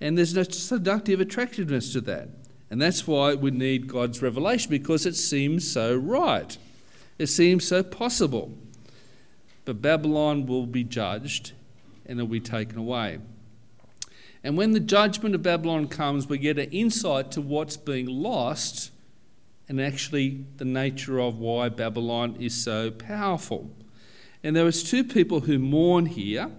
And 0.00 0.16
there's 0.16 0.32
no 0.32 0.44
seductive 0.44 1.20
attractiveness 1.20 1.92
to 1.94 2.00
that. 2.02 2.28
And 2.70 2.80
that's 2.80 3.08
why 3.08 3.34
we 3.34 3.50
need 3.50 3.88
God's 3.88 4.22
revelation 4.22 4.70
because 4.70 5.06
it 5.06 5.16
seems 5.16 5.70
so 5.70 5.96
right. 5.96 6.56
It 7.18 7.26
seems 7.26 7.66
so 7.66 7.82
possible. 7.82 8.56
But 9.64 9.82
Babylon 9.82 10.46
will 10.46 10.66
be 10.66 10.84
judged 10.84 11.52
and 12.06 12.20
it 12.20 12.22
will 12.22 12.30
be 12.30 12.38
taken 12.40 12.78
away. 12.78 13.18
And 14.44 14.56
when 14.56 14.70
the 14.70 14.78
judgment 14.78 15.34
of 15.34 15.42
Babylon 15.42 15.88
comes, 15.88 16.28
we 16.28 16.38
get 16.38 16.60
an 16.60 16.70
insight 16.70 17.32
to 17.32 17.40
what's 17.40 17.76
being 17.76 18.06
lost 18.06 18.92
and 19.70 19.80
actually 19.80 20.44
the 20.56 20.64
nature 20.64 21.20
of 21.20 21.38
why 21.38 21.68
Babylon 21.68 22.34
is 22.40 22.60
so 22.60 22.90
powerful. 22.90 23.70
And 24.42 24.56
there 24.56 24.66
is 24.66 24.82
two 24.82 25.04
people 25.04 25.42
who 25.42 25.60
mourn 25.60 26.06
here. 26.06 26.50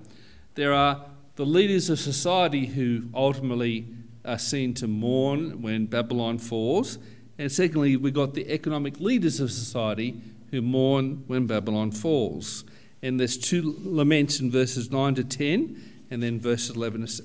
There 0.55 0.71
are 0.73 1.07
the 1.35 1.45
leaders 1.45 1.89
of 1.89 1.99
society 1.99 2.67
who 2.67 3.09
ultimately 3.13 3.85
are 4.23 4.39
seen 4.39 4.73
to 4.75 4.87
mourn 4.87 5.61
when 5.61 5.87
Babylon 5.87 6.37
falls. 6.37 6.99
And 7.37 7.51
secondly, 7.51 7.97
we've 7.97 8.13
got 8.13 8.33
the 8.33 8.49
economic 8.49 9.01
leaders 9.01 9.41
of 9.41 9.51
society 9.51 10.21
who 10.51 10.61
mourn 10.61 11.25
when 11.27 11.47
Babylon 11.47 11.91
falls. 11.91 12.63
And 13.01 13.19
there's 13.19 13.37
two 13.37 13.75
laments 13.83 14.39
in 14.39 14.49
verses 14.49 14.89
9 14.89 15.15
to 15.15 15.25
10 15.25 16.05
and 16.11 16.23
then 16.23 16.39
verses 16.39 16.77
11 16.77 17.07
to, 17.07 17.23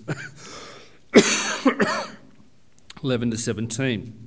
11 3.05 3.31
to 3.31 3.39
17. 3.39 4.26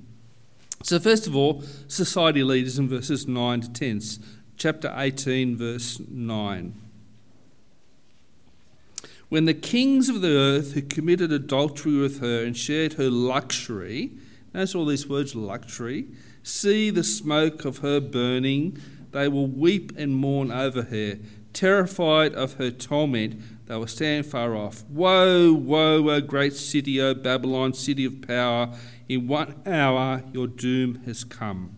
So, 0.82 0.98
first 0.98 1.28
of 1.28 1.36
all, 1.36 1.62
society 1.88 2.42
leaders 2.42 2.80
in 2.80 2.88
verses 2.88 3.28
9 3.28 3.62
to 3.62 3.70
10, 3.72 4.02
chapter 4.56 4.94
18, 4.96 5.58
verse 5.58 6.00
9. 6.08 6.74
When 9.28 9.46
the 9.46 9.54
kings 9.54 10.08
of 10.08 10.22
the 10.22 10.36
earth 10.38 10.74
who 10.74 10.82
committed 10.82 11.34
adultery 11.34 11.98
with 11.98 12.22
her 12.22 12.44
and 12.44 12.56
shared 12.56 12.94
her 12.94 13.10
luxury, 13.10 14.12
notice 14.54 14.74
all 14.74 14.86
these 14.86 15.08
words 15.08 15.36
luxury, 15.36 16.08
see 16.44 16.90
the 16.90 17.04
smoke 17.04 17.66
of 17.66 17.80
her 17.80 18.00
burning, 18.00 18.82
they 19.12 19.28
will 19.28 19.48
weep 19.48 19.92
and 19.98 20.16
mourn 20.16 20.50
over 20.50 20.84
her. 20.84 21.20
Terrified 21.52 22.34
of 22.34 22.54
her 22.54 22.72
torment, 22.72 23.42
they 23.70 23.76
will 23.76 23.86
stand 23.86 24.26
far 24.26 24.56
off. 24.56 24.84
Woe, 24.90 25.54
woe, 25.54 26.10
O 26.10 26.22
great 26.22 26.54
city, 26.54 27.00
O 27.00 27.14
Babylon, 27.14 27.76
city 27.76 28.04
of 28.04 28.20
power! 28.28 28.74
In 29.08 29.28
one 29.28 29.62
hour 29.64 30.24
your 30.34 30.48
doom 30.48 31.04
has 31.06 31.24
come. 31.24 31.78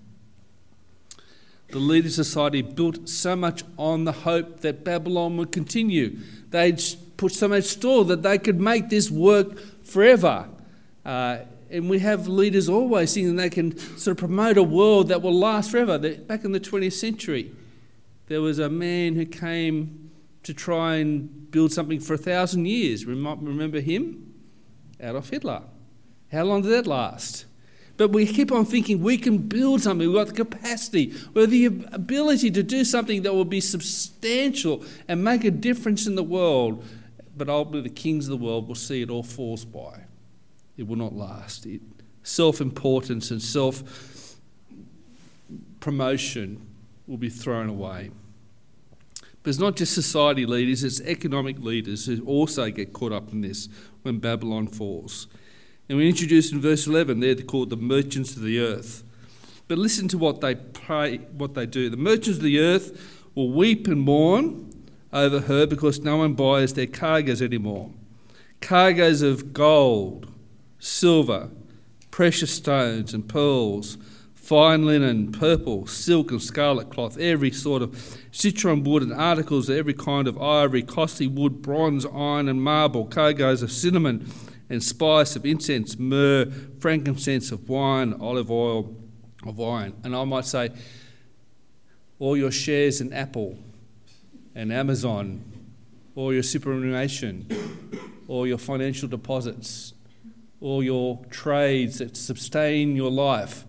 the 1.68 1.80
leaders 1.80 2.18
of 2.18 2.26
society 2.26 2.62
built 2.62 3.10
so 3.10 3.36
much 3.36 3.64
on 3.78 4.06
the 4.06 4.12
hope 4.14 4.62
that 4.62 4.86
Babylon 4.86 5.36
would 5.36 5.52
continue. 5.52 6.18
They'd 6.50 6.82
put 7.18 7.34
so 7.34 7.50
much 7.50 7.66
store 7.66 8.06
that 8.06 8.24
they 8.24 8.38
could 8.38 8.60
make 8.60 8.88
this 8.88 9.12
work 9.12 9.60
forever. 9.86 10.48
Uh, 11.06 11.40
and 11.70 11.90
we 11.90 12.00
have 12.00 12.26
leaders 12.28 12.70
always 12.70 13.14
thinking 13.14 13.36
they 13.36 13.50
can 13.50 13.78
sort 13.98 14.14
of 14.14 14.18
promote 14.18 14.58
a 14.58 14.64
world 14.64 15.10
that 15.10 15.22
will 15.22 15.38
last 15.38 15.72
forever. 15.72 15.98
Back 15.98 16.46
in 16.46 16.54
the 16.54 16.60
20th 16.60 16.94
century, 16.94 17.52
there 18.28 18.42
was 18.42 18.60
a 18.60 18.70
man 18.70 19.16
who 19.16 19.26
came 19.26 20.01
to 20.44 20.54
try 20.54 20.96
and 20.96 21.52
build 21.52 21.72
something 21.72 22.00
for 22.00 22.14
a 22.14 22.18
thousand 22.18 22.66
years. 22.66 23.06
Remember 23.06 23.80
him? 23.80 24.34
Adolf 25.00 25.30
Hitler. 25.30 25.64
How 26.32 26.44
long 26.44 26.62
did 26.62 26.72
that 26.72 26.88
last? 26.88 27.46
But 27.98 28.12
we 28.12 28.26
keep 28.26 28.52
on 28.52 28.66
thinking 28.66 29.04
we 29.04 29.18
can 29.18 29.38
build 29.38 29.82
something, 29.82 30.08
we've 30.08 30.16
got 30.16 30.28
the 30.28 30.44
capacity, 30.44 31.14
we 31.34 31.42
have 31.42 31.52
the 31.52 31.66
ability 31.92 32.50
to 32.52 32.64
do 32.64 32.84
something 32.84 33.22
that 33.24 33.34
will 33.34 33.46
be 33.46 33.62
substantial 33.62 34.84
and 35.08 35.24
make 35.24 35.44
a 35.44 35.52
difference 35.52 36.08
in 36.08 36.16
the 36.16 36.24
world. 36.24 36.84
But 37.38 37.50
ultimately, 37.50 37.90
the 37.90 37.96
kings 37.96 38.28
of 38.28 38.40
the 38.40 38.44
world 38.44 38.68
will 38.68 38.76
see 38.76 39.02
it 39.02 39.10
all 39.10 39.24
falls 39.24 39.66
by. 39.66 40.06
It 40.78 40.88
will 40.88 40.96
not 40.96 41.14
last. 41.14 41.68
Self 42.24 42.62
importance 42.62 43.30
and 43.30 43.42
self 43.42 44.38
promotion 45.80 46.66
will 47.08 47.18
be 47.18 47.30
thrown 47.30 47.70
away. 47.70 48.12
But 49.44 49.50
it's 49.50 49.60
not 49.60 49.76
just 49.76 49.94
society 49.94 50.46
leaders, 50.46 50.84
it's 50.84 51.02
economic 51.02 51.60
leaders 51.60 52.06
who 52.06 52.24
also 52.26 52.70
get 52.70 52.94
caught 52.94 53.12
up 53.12 53.32
in 53.32 53.42
this 53.42 53.70
when 54.04 54.20
Babylon 54.20 54.68
falls. 54.68 55.28
And 55.90 55.98
we 55.98 56.08
introduced 56.08 56.54
in 56.54 56.62
verse 56.62 56.88
11, 56.88 57.20
they're 57.20 57.36
called 57.36 57.70
the 57.70 57.78
merchants 57.78 58.36
of 58.36 58.44
the 58.44 58.60
earth. 58.60 59.04
But 59.68 59.78
listen 59.78 60.08
to 60.10 60.18
what 60.18 60.42
they 60.42 60.56
pray, 60.56 61.18
what 61.18 61.54
they 61.54 61.66
do. 61.66 61.90
The 61.90 61.98
merchants 61.98 62.38
of 62.38 62.44
the 62.44 62.60
earth 62.60 63.20
will 63.36 63.52
weep 63.52 63.88
and 63.88 64.02
mourn 64.02 64.70
over 65.14 65.42
her 65.42 65.66
because 65.66 66.00
no 66.00 66.18
one 66.18 66.34
buys 66.34 66.74
their 66.74 66.88
cargoes 66.88 67.42
anymore. 67.42 67.92
Cargoes 68.60 69.22
of 69.22 69.54
gold, 69.54 70.32
silver, 70.80 71.50
precious 72.12 72.54
stones 72.54 73.14
and 73.14 73.28
pearls, 73.28 73.98
fine 74.52 74.86
linen, 74.86 75.32
purple, 75.32 75.88
silk 75.88 76.30
and 76.30 76.42
scarlet 76.42 76.90
cloth, 76.90 77.18
every 77.18 77.52
sort 77.52 77.82
of 77.82 78.20
citron 78.32 78.84
wood 78.84 79.02
and 79.02 79.14
articles 79.14 79.70
of 79.70 79.78
every 79.78 79.94
kind 79.94 80.28
of 80.28 80.38
ivory, 80.42 80.84
costly 80.84 81.26
wood, 81.26 81.62
bronze, 81.62 82.06
iron 82.08 82.50
and 82.50 82.62
marble, 82.62 83.06
cargoes 83.06 83.62
of 83.64 83.72
cinnamon 83.72 84.30
and 84.70 84.84
spice 84.84 85.38
of 85.38 85.46
incense, 85.46 85.98
myrrh, 85.98 86.52
frankincense 86.82 87.54
of 87.54 87.70
wine, 87.70 88.14
olive 88.20 88.52
oil 88.52 88.94
of 89.46 89.58
wine. 89.58 89.94
And 90.04 90.14
I 90.14 90.26
might 90.26 90.44
say, 90.44 90.72
all 92.20 92.36
your 92.36 92.52
shares 92.52 93.00
in 93.00 93.14
Apple 93.14 93.58
and 94.54 94.74
Amazon, 94.74 95.46
all 96.14 96.34
your 96.34 96.44
superannuation, 96.44 97.48
all 98.28 98.46
your 98.46 98.58
financial 98.58 99.08
deposits, 99.08 99.94
all 100.60 100.84
your 100.84 101.24
trades 101.30 102.00
that 102.00 102.18
sustain 102.18 102.98
your 102.98 103.12
life, 103.12 103.64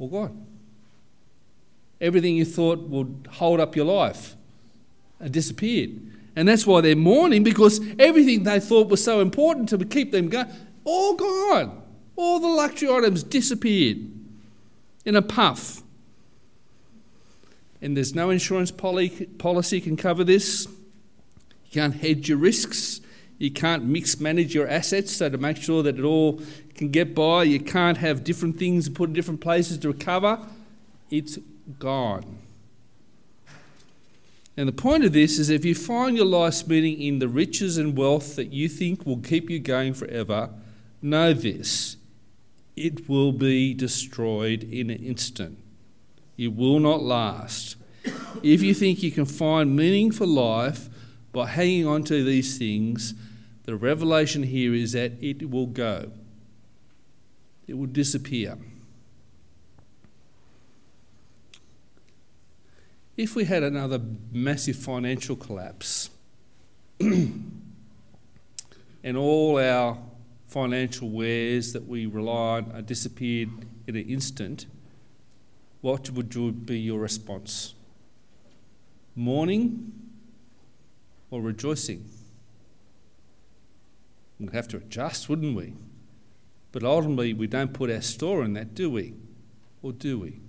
all 0.00 0.08
gone. 0.08 0.46
Everything 2.00 2.34
you 2.34 2.44
thought 2.44 2.80
would 2.88 3.28
hold 3.32 3.60
up 3.60 3.76
your 3.76 3.84
life 3.84 4.34
disappeared. 5.30 6.00
And 6.34 6.48
that's 6.48 6.66
why 6.66 6.80
they're 6.80 6.96
mourning 6.96 7.42
because 7.42 7.80
everything 7.98 8.44
they 8.44 8.58
thought 8.58 8.88
was 8.88 9.04
so 9.04 9.20
important 9.20 9.68
to 9.68 9.84
keep 9.84 10.10
them 10.10 10.28
going, 10.28 10.46
all 10.84 11.14
gone. 11.14 11.82
All 12.16 12.40
the 12.40 12.48
luxury 12.48 12.88
items 12.88 13.22
disappeared 13.22 13.98
in 15.04 15.16
a 15.16 15.22
puff. 15.22 15.82
And 17.82 17.96
there's 17.96 18.14
no 18.14 18.30
insurance 18.30 18.70
policy 18.70 19.80
can 19.80 19.96
cover 19.96 20.24
this. 20.24 20.66
You 20.66 21.72
can't 21.72 21.94
hedge 21.94 22.28
your 22.28 22.38
risks. 22.38 23.00
You 23.40 23.50
can't 23.50 23.86
mix 23.86 24.20
manage 24.20 24.54
your 24.54 24.68
assets 24.68 25.16
so 25.16 25.30
to 25.30 25.38
make 25.38 25.56
sure 25.56 25.82
that 25.82 25.98
it 25.98 26.04
all 26.04 26.42
can 26.74 26.90
get 26.90 27.14
by. 27.14 27.44
You 27.44 27.58
can't 27.58 27.96
have 27.96 28.22
different 28.22 28.58
things 28.58 28.86
put 28.90 29.08
in 29.08 29.14
different 29.14 29.40
places 29.40 29.78
to 29.78 29.88
recover. 29.88 30.38
It's 31.10 31.38
gone. 31.78 32.36
And 34.58 34.68
the 34.68 34.72
point 34.72 35.04
of 35.04 35.14
this 35.14 35.38
is 35.38 35.48
if 35.48 35.64
you 35.64 35.74
find 35.74 36.18
your 36.18 36.26
life's 36.26 36.66
meaning 36.66 37.00
in 37.00 37.18
the 37.18 37.28
riches 37.28 37.78
and 37.78 37.96
wealth 37.96 38.36
that 38.36 38.52
you 38.52 38.68
think 38.68 39.06
will 39.06 39.16
keep 39.16 39.48
you 39.48 39.58
going 39.58 39.94
forever, 39.94 40.50
know 41.00 41.32
this 41.32 41.96
it 42.76 43.08
will 43.08 43.32
be 43.32 43.72
destroyed 43.72 44.64
in 44.64 44.90
an 44.90 45.02
instant. 45.02 45.58
It 46.36 46.54
will 46.54 46.78
not 46.78 47.02
last. 47.02 47.76
If 48.42 48.62
you 48.62 48.74
think 48.74 49.02
you 49.02 49.10
can 49.10 49.24
find 49.24 49.74
meaning 49.74 50.10
for 50.10 50.26
life 50.26 50.90
by 51.32 51.46
hanging 51.46 51.86
on 51.86 52.04
to 52.04 52.22
these 52.22 52.58
things, 52.58 53.14
the 53.70 53.76
revelation 53.76 54.42
here 54.42 54.74
is 54.74 54.90
that 54.90 55.12
it 55.20 55.48
will 55.48 55.68
go, 55.68 56.10
it 57.68 57.78
will 57.78 57.86
disappear. 57.86 58.58
if 63.16 63.36
we 63.36 63.44
had 63.44 63.62
another 63.62 64.00
massive 64.32 64.74
financial 64.74 65.36
collapse 65.36 66.10
and 67.00 67.52
all 69.16 69.56
our 69.58 69.98
financial 70.48 71.08
wares 71.08 71.72
that 71.72 71.86
we 71.86 72.06
rely 72.06 72.58
on 72.74 72.84
disappeared 72.86 73.50
in 73.86 73.94
an 73.94 74.08
instant, 74.08 74.66
what 75.80 76.10
would 76.10 76.66
be 76.66 76.80
your 76.80 76.98
response? 76.98 77.74
Mourning 79.14 79.92
or 81.30 81.40
rejoicing? 81.40 82.04
We'd 84.40 84.54
have 84.54 84.68
to 84.68 84.78
adjust, 84.78 85.28
wouldn't 85.28 85.54
we? 85.54 85.74
But 86.72 86.82
ultimately, 86.82 87.34
we 87.34 87.46
don't 87.46 87.72
put 87.72 87.90
our 87.90 88.00
store 88.00 88.42
in 88.42 88.54
that, 88.54 88.74
do 88.74 88.90
we? 88.90 89.14
Or 89.82 89.92
do 89.92 90.18
we? 90.18 90.40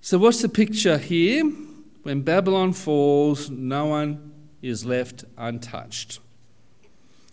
So, 0.00 0.18
what's 0.18 0.40
the 0.40 0.48
picture 0.48 0.96
here? 0.98 1.44
When 2.02 2.22
Babylon 2.22 2.72
falls, 2.72 3.50
no 3.50 3.86
one 3.86 4.32
is 4.62 4.86
left 4.86 5.24
untouched. 5.36 6.20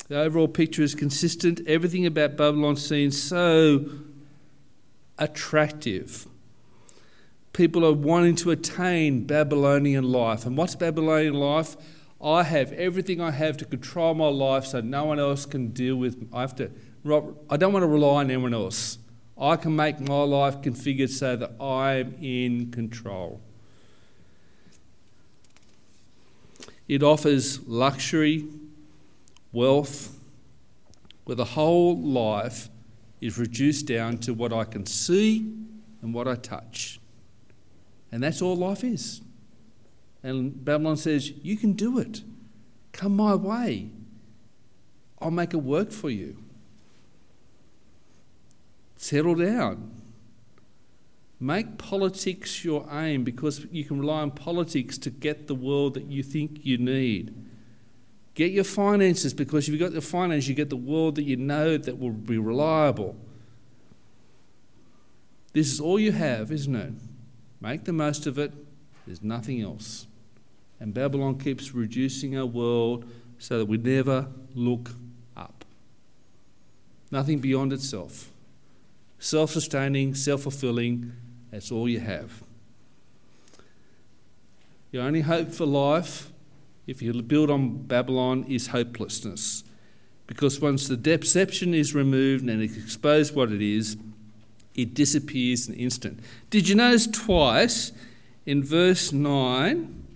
The 0.10 0.20
overall 0.20 0.48
picture 0.48 0.82
is 0.84 0.94
consistent. 0.94 1.62
Everything 1.66 2.06
about 2.06 2.36
Babylon 2.36 2.76
seems 2.76 3.22
so 3.22 3.90
attractive. 5.18 6.28
People 7.54 7.86
are 7.86 7.94
wanting 7.94 8.36
to 8.38 8.52
attain 8.52 9.26
Babylonian 9.26 10.04
life. 10.04 10.46
And 10.46 10.58
what's 10.58 10.76
Babylonian 10.76 11.34
life? 11.34 11.76
I 12.22 12.44
have 12.44 12.72
everything 12.74 13.22
I 13.22 13.32
have 13.32 13.58
to 13.58 13.66
control 13.66 14.14
my 14.16 14.28
life 14.28 14.66
so 14.66 14.82
no 14.82 15.06
one 15.06 15.20
else 15.20 15.46
can 15.46 15.70
deal 15.70 15.96
with 15.96 16.28
I 16.34 16.42
have 16.42 16.56
to 16.56 16.72
I 17.50 17.58
don't 17.58 17.72
want 17.72 17.84
to 17.84 17.88
rely 17.88 18.20
on 18.22 18.32
anyone 18.32 18.54
else. 18.54 18.98
I 19.40 19.56
can 19.56 19.76
make 19.76 20.00
my 20.00 20.24
life 20.24 20.62
configured 20.62 21.10
so 21.10 21.36
that 21.36 21.62
I'm 21.62 22.16
in 22.22 22.72
control. 22.72 23.40
It 26.88 27.04
offers 27.04 27.66
luxury, 27.68 28.46
wealth, 29.52 30.18
where 31.26 31.36
the 31.36 31.46
whole 31.46 31.98
life 31.98 32.70
is 33.22 33.38
reduced 33.38 33.86
down 33.86 34.18
to 34.20 34.34
what 34.34 34.52
I 34.52 34.64
can 34.64 34.86
see 34.86 35.40
and 36.02 36.14
what 36.14 36.28
I 36.28 36.36
touch. 36.36 37.00
And 38.12 38.24
that's 38.24 38.42
all 38.42 38.56
life 38.56 38.84
is. 38.84 39.22
And 40.28 40.66
Babylon 40.66 40.98
says, 40.98 41.32
You 41.42 41.56
can 41.56 41.72
do 41.72 42.00
it. 42.00 42.22
Come 42.92 43.16
my 43.16 43.34
way. 43.34 43.92
I'll 45.22 45.32
make 45.32 45.54
it 45.54 45.64
work 45.64 45.94
for 45.94 46.10
you. 46.10 46.36
Settle 48.98 49.36
down. 49.36 49.90
Make 51.40 51.78
politics 51.78 52.66
your 52.66 52.86
aim 52.92 53.24
because 53.24 53.68
you 53.72 53.86
can 53.86 54.02
rely 54.02 54.20
on 54.20 54.32
politics 54.32 54.98
to 54.98 55.10
get 55.10 55.48
the 55.48 55.56
world 55.56 55.94
that 55.94 56.08
you 56.08 56.24
think 56.24 56.66
you 56.66 56.78
need. 56.78 57.34
Get 58.34 58.52
your 58.52 58.66
finances 58.66 59.34
because 59.34 59.70
if 59.70 59.72
you've 59.72 59.80
got 59.80 59.94
the 59.94 60.02
finance, 60.02 60.46
you 60.50 60.56
get 60.56 60.70
the 60.70 60.76
world 60.76 61.16
that 61.16 61.24
you 61.24 61.38
know 61.38 61.78
that 61.78 62.00
will 62.00 62.12
be 62.12 62.38
reliable. 62.38 63.16
This 65.54 65.72
is 65.72 65.80
all 65.80 65.98
you 65.98 66.12
have, 66.12 66.52
isn't 66.52 66.76
it? 66.76 66.94
Make 67.62 67.86
the 67.86 67.94
most 67.94 68.28
of 68.28 68.38
it. 68.38 68.52
There's 69.06 69.24
nothing 69.24 69.62
else. 69.62 70.07
And 70.80 70.94
Babylon 70.94 71.40
keeps 71.40 71.74
reducing 71.74 72.38
our 72.38 72.46
world 72.46 73.06
so 73.40 73.58
that 73.58 73.66
we 73.66 73.78
never 73.78 74.28
look 74.54 74.92
up. 75.36 75.66
Nothing 77.12 77.40
beyond 77.40 77.74
itself 77.74 78.32
self 79.20 79.52
sustaining, 79.52 80.14
self 80.14 80.44
fulfilling, 80.44 81.12
that's 81.52 81.72
all 81.72 81.90
you 81.90 82.00
have. 82.00 82.44
Your 84.92 85.04
only 85.04 85.22
hope 85.22 85.50
for 85.50 85.66
life, 85.66 86.32
if 86.86 87.02
you 87.02 87.22
build 87.22 87.50
on 87.50 87.84
Babylon, 87.84 88.46
is 88.48 88.68
hopelessness. 88.68 89.64
Because 90.28 90.60
once 90.60 90.88
the 90.88 90.98
deception 90.98 91.74
is 91.74 91.96
removed 91.96 92.48
and 92.48 92.62
it's 92.62 92.78
exposed 92.78 93.36
what 93.36 93.52
it 93.52 93.62
is, 93.62 93.98
it 94.76 94.94
disappears 94.94 95.68
in 95.68 95.74
an 95.74 95.80
instant. 95.80 96.20
Did 96.50 96.70
you 96.70 96.76
notice 96.76 97.08
twice 97.08 97.92
in 98.46 98.64
verse 98.64 99.12
9? 99.12 100.07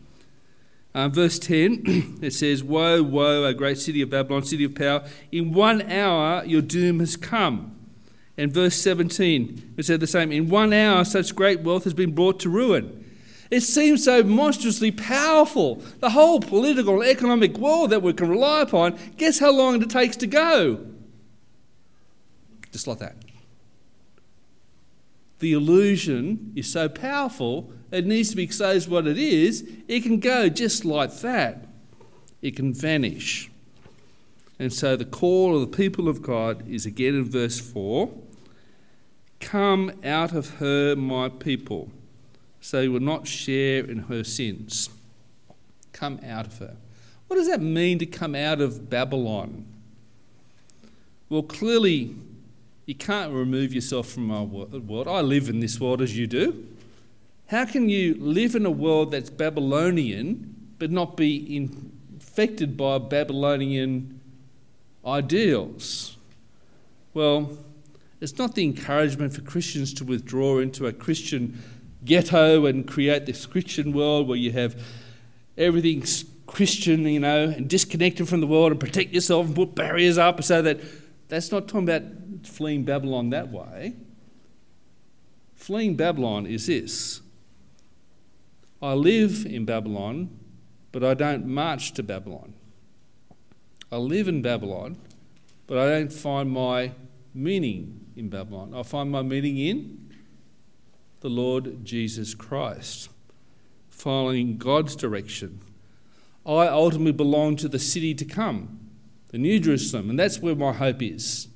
Uh, 0.94 1.08
verse 1.08 1.40
10, 1.40 2.20
it 2.22 2.34
says, 2.34 2.64
Woe, 2.64 3.02
woe, 3.02 3.46
a 3.46 3.54
great 3.54 3.78
city 3.78 4.02
of 4.02 4.10
Babylon, 4.10 4.44
city 4.44 4.66
of 4.66 4.76
power, 4.76 5.08
in 5.32 5.54
one 5.54 5.82
hour 5.90 6.44
your 6.46 6.62
doom 6.62 7.00
has 7.00 7.16
come. 7.16 7.78
And 8.38 8.52
verse 8.52 8.76
17, 8.76 9.76
it 9.78 9.86
said 9.86 10.00
the 10.00 10.08
same, 10.08 10.32
In 10.32 10.50
one 10.50 10.74
hour 10.74 11.06
such 11.06 11.36
great 11.36 11.62
wealth 11.62 11.86
has 11.86 11.94
been 11.94 12.14
brought 12.14 12.40
to 12.42 12.50
ruin. 12.50 13.06
It 13.50 13.62
seems 13.62 14.06
so 14.06 14.24
monstrously 14.24 14.92
powerful. 14.92 15.76
The 16.00 16.12
whole 16.12 16.40
political 16.40 17.02
and 17.02 17.10
economic 17.10 17.58
world 17.58 17.90
that 17.90 18.02
we 18.02 18.14
can 18.14 18.30
rely 18.30 18.62
upon, 18.62 18.98
guess 19.18 19.40
how 19.40 19.52
long 19.52 19.82
it 19.82 19.90
takes 19.90 20.16
to 20.18 20.28
go? 20.28 20.86
Just 22.72 22.88
like 22.88 23.00
that. 23.00 23.16
The 25.42 25.54
illusion 25.54 26.54
is 26.56 26.72
so 26.72 26.88
powerful, 26.88 27.74
it 27.90 28.06
needs 28.06 28.30
to 28.30 28.36
be 28.36 28.44
exposed 28.44 28.88
what 28.88 29.08
it 29.08 29.18
is. 29.18 29.68
It 29.88 30.02
can 30.04 30.20
go 30.20 30.50
just 30.50 30.86
like 30.86 31.12
that, 31.22 31.66
it 32.44 32.56
can 32.56 32.76
vanish. 32.76 33.50
And 34.60 34.72
so 34.72 34.96
the 34.96 35.04
call 35.04 35.56
of 35.56 35.62
the 35.62 35.76
people 35.76 36.08
of 36.08 36.22
God 36.22 36.68
is 36.70 36.86
again 36.86 37.16
in 37.16 37.26
verse 37.26 37.60
4 37.60 38.12
Come 39.40 39.92
out 40.06 40.32
of 40.32 40.60
her, 40.60 40.96
my 40.96 41.28
people, 41.28 41.90
so 42.60 42.82
you 42.82 42.92
will 42.92 43.00
not 43.00 43.26
share 43.26 43.84
in 43.84 44.04
her 44.04 44.24
sins. 44.24 44.92
Come 45.92 46.20
out 46.24 46.46
of 46.46 46.60
her. 46.60 46.78
What 47.26 47.38
does 47.38 47.48
that 47.48 47.62
mean 47.62 47.98
to 47.98 48.06
come 48.06 48.36
out 48.36 48.62
of 48.62 48.92
Babylon? 48.92 49.66
Well, 51.30 51.42
clearly, 51.42 52.16
you 52.92 52.96
can't 52.96 53.32
remove 53.32 53.74
yourself 53.74 54.10
from 54.10 54.30
our 54.32 54.44
world. 54.44 55.08
I 55.08 55.22
live 55.22 55.48
in 55.48 55.62
this 55.62 55.80
world 55.80 56.02
as 56.02 56.18
you 56.18 56.28
do. 56.28 56.68
How 57.48 57.64
can 57.64 57.88
you 57.88 58.16
live 58.20 58.54
in 58.54 58.66
a 58.66 58.70
world 58.70 59.12
that's 59.12 59.30
Babylonian 59.30 60.74
but 60.78 60.92
not 60.92 61.16
be 61.16 61.56
infected 61.56 62.76
by 62.76 62.98
Babylonian 62.98 64.20
ideals? 65.06 66.18
Well, 67.14 67.58
it's 68.20 68.38
not 68.38 68.56
the 68.56 68.66
encouragement 68.66 69.36
for 69.36 69.42
Christians 69.42 69.94
to 69.94 70.04
withdraw 70.04 70.60
into 70.60 70.86
a 70.86 70.92
Christian 70.92 71.64
ghetto 72.04 72.66
and 72.66 72.86
create 72.86 73.26
this 73.26 73.46
Christian 73.46 73.94
world 73.94 74.28
where 74.28 74.38
you 74.38 74.52
have 74.52 74.78
everything 75.58 76.04
Christian, 76.46 77.08
you 77.08 77.22
know, 77.22 77.46
and 77.46 77.70
disconnected 77.70 78.28
from 78.28 78.42
the 78.42 78.48
world 78.48 78.74
and 78.74 78.82
protect 78.82 79.14
yourself 79.14 79.46
and 79.46 79.56
put 79.56 79.76
barriers 79.76 80.18
up 80.18 80.44
so 80.44 80.62
that 80.62 80.82
that's 81.30 81.54
not 81.54 81.70
talking 81.70 81.88
about 81.88 82.04
fleeing 82.48 82.84
Babylon 82.84 83.30
that 83.30 83.52
way. 83.52 83.96
Fleeing 85.56 85.96
Babylon 85.96 86.46
is 86.46 86.68
this 86.68 87.22
I 88.82 88.94
live 88.94 89.46
in 89.46 89.66
Babylon, 89.66 90.40
but 90.92 91.04
I 91.04 91.14
don't 91.14 91.46
march 91.46 91.94
to 91.94 92.04
Babylon. 92.04 92.54
I 93.92 93.98
live 93.98 94.28
in 94.28 94.42
Babylon, 94.42 94.98
but 95.68 95.78
I 95.78 95.90
don't 95.90 96.12
find 96.12 96.50
my 96.50 96.94
meaning 97.34 98.08
in 98.16 98.30
Babylon. 98.30 98.74
I 98.74 98.84
find 98.84 99.12
my 99.12 99.22
meaning 99.22 99.58
in 99.58 100.14
the 101.20 101.30
Lord 101.30 101.86
Jesus 101.86 102.34
Christ, 102.34 103.10
following 103.90 104.58
God's 104.58 104.96
direction. 104.96 105.62
I 106.46 106.68
ultimately 106.68 107.12
belong 107.12 107.56
to 107.58 107.68
the 107.68 107.78
city 107.78 108.16
to 108.16 108.26
come, 108.26 108.80
the 109.30 109.38
New 109.38 109.60
Jerusalem, 109.60 110.10
and 110.10 110.18
that's 110.18 110.40
where 110.40 110.56
my 110.56 110.74
hope 110.74 111.04
is. 111.04 111.48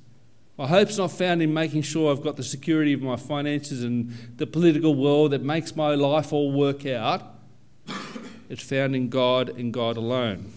My 0.56 0.66
hope's 0.66 0.96
not 0.96 1.10
found 1.10 1.42
in 1.42 1.52
making 1.52 1.82
sure 1.82 2.10
I've 2.10 2.22
got 2.22 2.36
the 2.36 2.42
security 2.42 2.94
of 2.94 3.02
my 3.02 3.16
finances 3.16 3.84
and 3.84 4.10
the 4.36 4.46
political 4.46 4.94
world 4.94 5.32
that 5.32 5.42
makes 5.42 5.76
my 5.76 5.94
life 5.94 6.32
all 6.32 6.50
work 6.50 6.86
out. 6.86 7.34
It's 8.48 8.62
found 8.62 8.96
in 8.96 9.08
God 9.08 9.50
and 9.50 9.72
God 9.72 9.96
alone. 9.96 10.52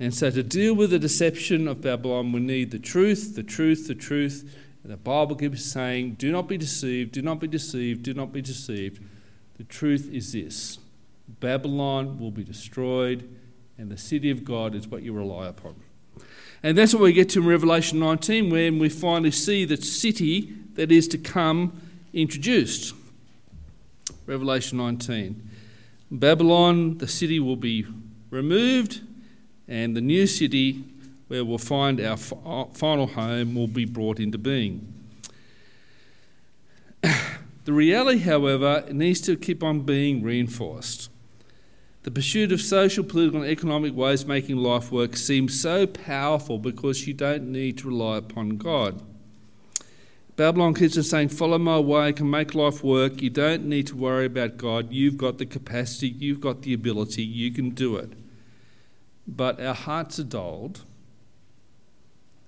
And 0.00 0.14
so, 0.14 0.30
to 0.30 0.42
deal 0.42 0.74
with 0.74 0.90
the 0.90 0.98
deception 0.98 1.68
of 1.68 1.82
Babylon, 1.82 2.32
we 2.32 2.40
need 2.40 2.70
the 2.70 2.78
truth, 2.78 3.36
the 3.36 3.42
truth, 3.42 3.86
the 3.86 3.94
truth. 3.94 4.56
And 4.82 4.90
the 4.90 4.96
Bible 4.96 5.36
keeps 5.36 5.62
saying, 5.62 6.14
Do 6.14 6.32
not 6.32 6.48
be 6.48 6.56
deceived, 6.56 7.12
do 7.12 7.20
not 7.20 7.38
be 7.38 7.46
deceived, 7.46 8.02
do 8.02 8.14
not 8.14 8.32
be 8.32 8.40
deceived. 8.40 9.02
The 9.58 9.64
truth 9.64 10.08
is 10.10 10.32
this 10.32 10.78
Babylon 11.28 12.18
will 12.18 12.30
be 12.30 12.42
destroyed, 12.42 13.28
and 13.76 13.90
the 13.90 13.98
city 13.98 14.30
of 14.30 14.42
God 14.42 14.74
is 14.74 14.88
what 14.88 15.02
you 15.02 15.12
rely 15.12 15.46
upon. 15.48 15.76
And 16.62 16.76
that's 16.76 16.92
what 16.92 17.02
we 17.02 17.12
get 17.12 17.28
to 17.30 17.40
in 17.40 17.46
Revelation 17.46 17.98
19, 17.98 18.50
when 18.50 18.78
we 18.78 18.88
finally 18.88 19.30
see 19.30 19.64
the 19.64 19.76
city 19.76 20.52
that 20.74 20.92
is 20.92 21.08
to 21.08 21.18
come 21.18 21.80
introduced. 22.12 22.94
Revelation 24.26 24.78
19. 24.78 25.48
Babylon, 26.10 26.98
the 26.98 27.08
city 27.08 27.40
will 27.40 27.56
be 27.56 27.86
removed 28.30 29.00
and 29.68 29.96
the 29.96 30.00
new 30.00 30.26
city 30.26 30.84
where 31.28 31.44
we'll 31.44 31.58
find 31.58 32.00
our 32.00 32.18
uh, 32.44 32.64
final 32.72 33.06
home 33.06 33.54
will 33.54 33.68
be 33.68 33.84
brought 33.84 34.18
into 34.18 34.36
being. 34.36 34.92
the 37.02 37.72
reality, 37.72 38.18
however, 38.18 38.84
needs 38.90 39.20
to 39.20 39.36
keep 39.36 39.62
on 39.62 39.80
being 39.82 40.22
reinforced. 40.22 41.09
The 42.02 42.10
pursuit 42.10 42.50
of 42.52 42.60
social, 42.60 43.04
political, 43.04 43.42
and 43.42 43.50
economic 43.50 43.94
ways 43.94 44.22
of 44.22 44.28
making 44.28 44.56
life 44.56 44.90
work 44.90 45.16
seems 45.16 45.60
so 45.60 45.86
powerful 45.86 46.58
because 46.58 47.06
you 47.06 47.12
don't 47.12 47.52
need 47.52 47.78
to 47.78 47.88
rely 47.88 48.16
upon 48.16 48.56
God. 48.56 49.02
Babylon 50.36 50.72
keeps 50.72 50.96
on 50.96 51.02
saying, 51.02 51.28
Follow 51.28 51.58
my 51.58 51.78
way, 51.78 52.08
I 52.08 52.12
can 52.12 52.30
make 52.30 52.54
life 52.54 52.82
work. 52.82 53.20
You 53.20 53.28
don't 53.28 53.66
need 53.66 53.86
to 53.88 53.96
worry 53.96 54.24
about 54.24 54.56
God. 54.56 54.92
You've 54.92 55.18
got 55.18 55.36
the 55.36 55.44
capacity, 55.44 56.08
you've 56.08 56.40
got 56.40 56.62
the 56.62 56.72
ability, 56.72 57.22
you 57.22 57.52
can 57.52 57.70
do 57.70 57.96
it 57.96 58.14
but 59.36 59.60
our 59.60 59.74
hearts 59.74 60.18
are 60.18 60.24
dulled, 60.24 60.84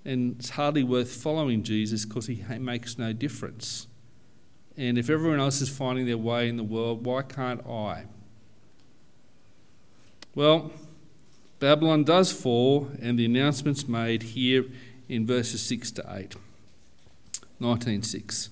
and 0.04 0.36
it's 0.38 0.50
hardly 0.50 0.82
worth 0.82 1.12
following 1.12 1.62
Jesus 1.62 2.04
because 2.04 2.26
he 2.26 2.42
makes 2.58 2.98
no 2.98 3.12
difference. 3.12 3.86
And 4.76 4.98
if 4.98 5.08
everyone 5.08 5.38
else 5.38 5.60
is 5.60 5.68
finding 5.68 6.06
their 6.06 6.18
way 6.18 6.48
in 6.48 6.56
the 6.56 6.64
world, 6.64 7.06
why 7.06 7.22
can't 7.22 7.64
I? 7.66 8.06
Well, 10.34 10.72
Babylon 11.58 12.04
does 12.04 12.32
fall, 12.32 12.90
and 13.00 13.18
the 13.18 13.26
announcement's 13.26 13.86
made 13.86 14.22
here 14.22 14.64
in 15.08 15.26
verses 15.26 15.62
6 15.62 15.92
to 15.92 16.04
8. 16.08 16.34
19.6. 17.60 18.48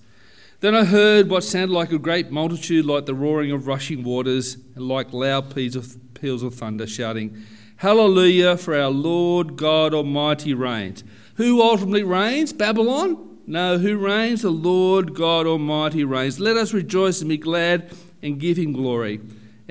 Then 0.60 0.74
I 0.76 0.84
heard 0.84 1.30
what 1.30 1.42
sounded 1.42 1.72
like 1.72 1.90
a 1.90 1.98
great 1.98 2.30
multitude, 2.30 2.84
like 2.84 3.06
the 3.06 3.14
roaring 3.14 3.50
of 3.50 3.66
rushing 3.66 4.04
waters, 4.04 4.58
and 4.74 4.86
like 4.86 5.12
loud 5.12 5.54
peals 5.54 5.74
of, 5.74 5.96
peals 6.14 6.42
of 6.42 6.54
thunder, 6.54 6.86
shouting, 6.86 7.42
Hallelujah, 7.76 8.58
for 8.58 8.78
our 8.78 8.90
Lord 8.90 9.56
God 9.56 9.94
Almighty 9.94 10.52
reigns. 10.52 11.02
Who 11.36 11.62
ultimately 11.62 12.02
reigns? 12.02 12.52
Babylon? 12.52 13.38
No, 13.46 13.78
who 13.78 13.96
reigns? 13.96 14.42
The 14.42 14.50
Lord 14.50 15.14
God 15.14 15.46
Almighty 15.46 16.04
reigns. 16.04 16.38
Let 16.38 16.58
us 16.58 16.74
rejoice 16.74 17.22
and 17.22 17.30
be 17.30 17.38
glad 17.38 17.90
and 18.22 18.38
give 18.38 18.58
him 18.58 18.72
glory. 18.72 19.20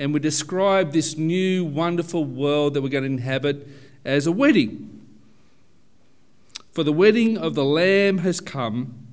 And 0.00 0.14
we 0.14 0.18
describe 0.18 0.92
this 0.92 1.18
new 1.18 1.62
wonderful 1.62 2.24
world 2.24 2.72
that 2.72 2.80
we're 2.80 2.88
going 2.88 3.04
to 3.04 3.10
inhabit 3.10 3.68
as 4.02 4.26
a 4.26 4.32
wedding. 4.32 5.06
For 6.72 6.82
the 6.82 6.90
wedding 6.90 7.36
of 7.36 7.54
the 7.54 7.66
Lamb 7.66 8.18
has 8.18 8.40
come, 8.40 9.06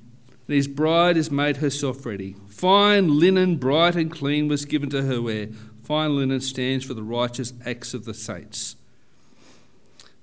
and 0.46 0.56
his 0.56 0.66
bride 0.66 1.16
has 1.16 1.30
made 1.30 1.58
herself 1.58 2.06
ready. 2.06 2.36
Fine 2.48 3.20
linen, 3.20 3.56
bright 3.56 3.96
and 3.96 4.10
clean, 4.10 4.48
was 4.48 4.64
given 4.64 4.88
to 4.88 5.02
her 5.02 5.20
wear. 5.20 5.48
Fine 5.82 6.16
linen 6.16 6.40
stands 6.40 6.86
for 6.86 6.94
the 6.94 7.02
righteous 7.02 7.52
acts 7.66 7.92
of 7.92 8.06
the 8.06 8.14
saints. 8.14 8.74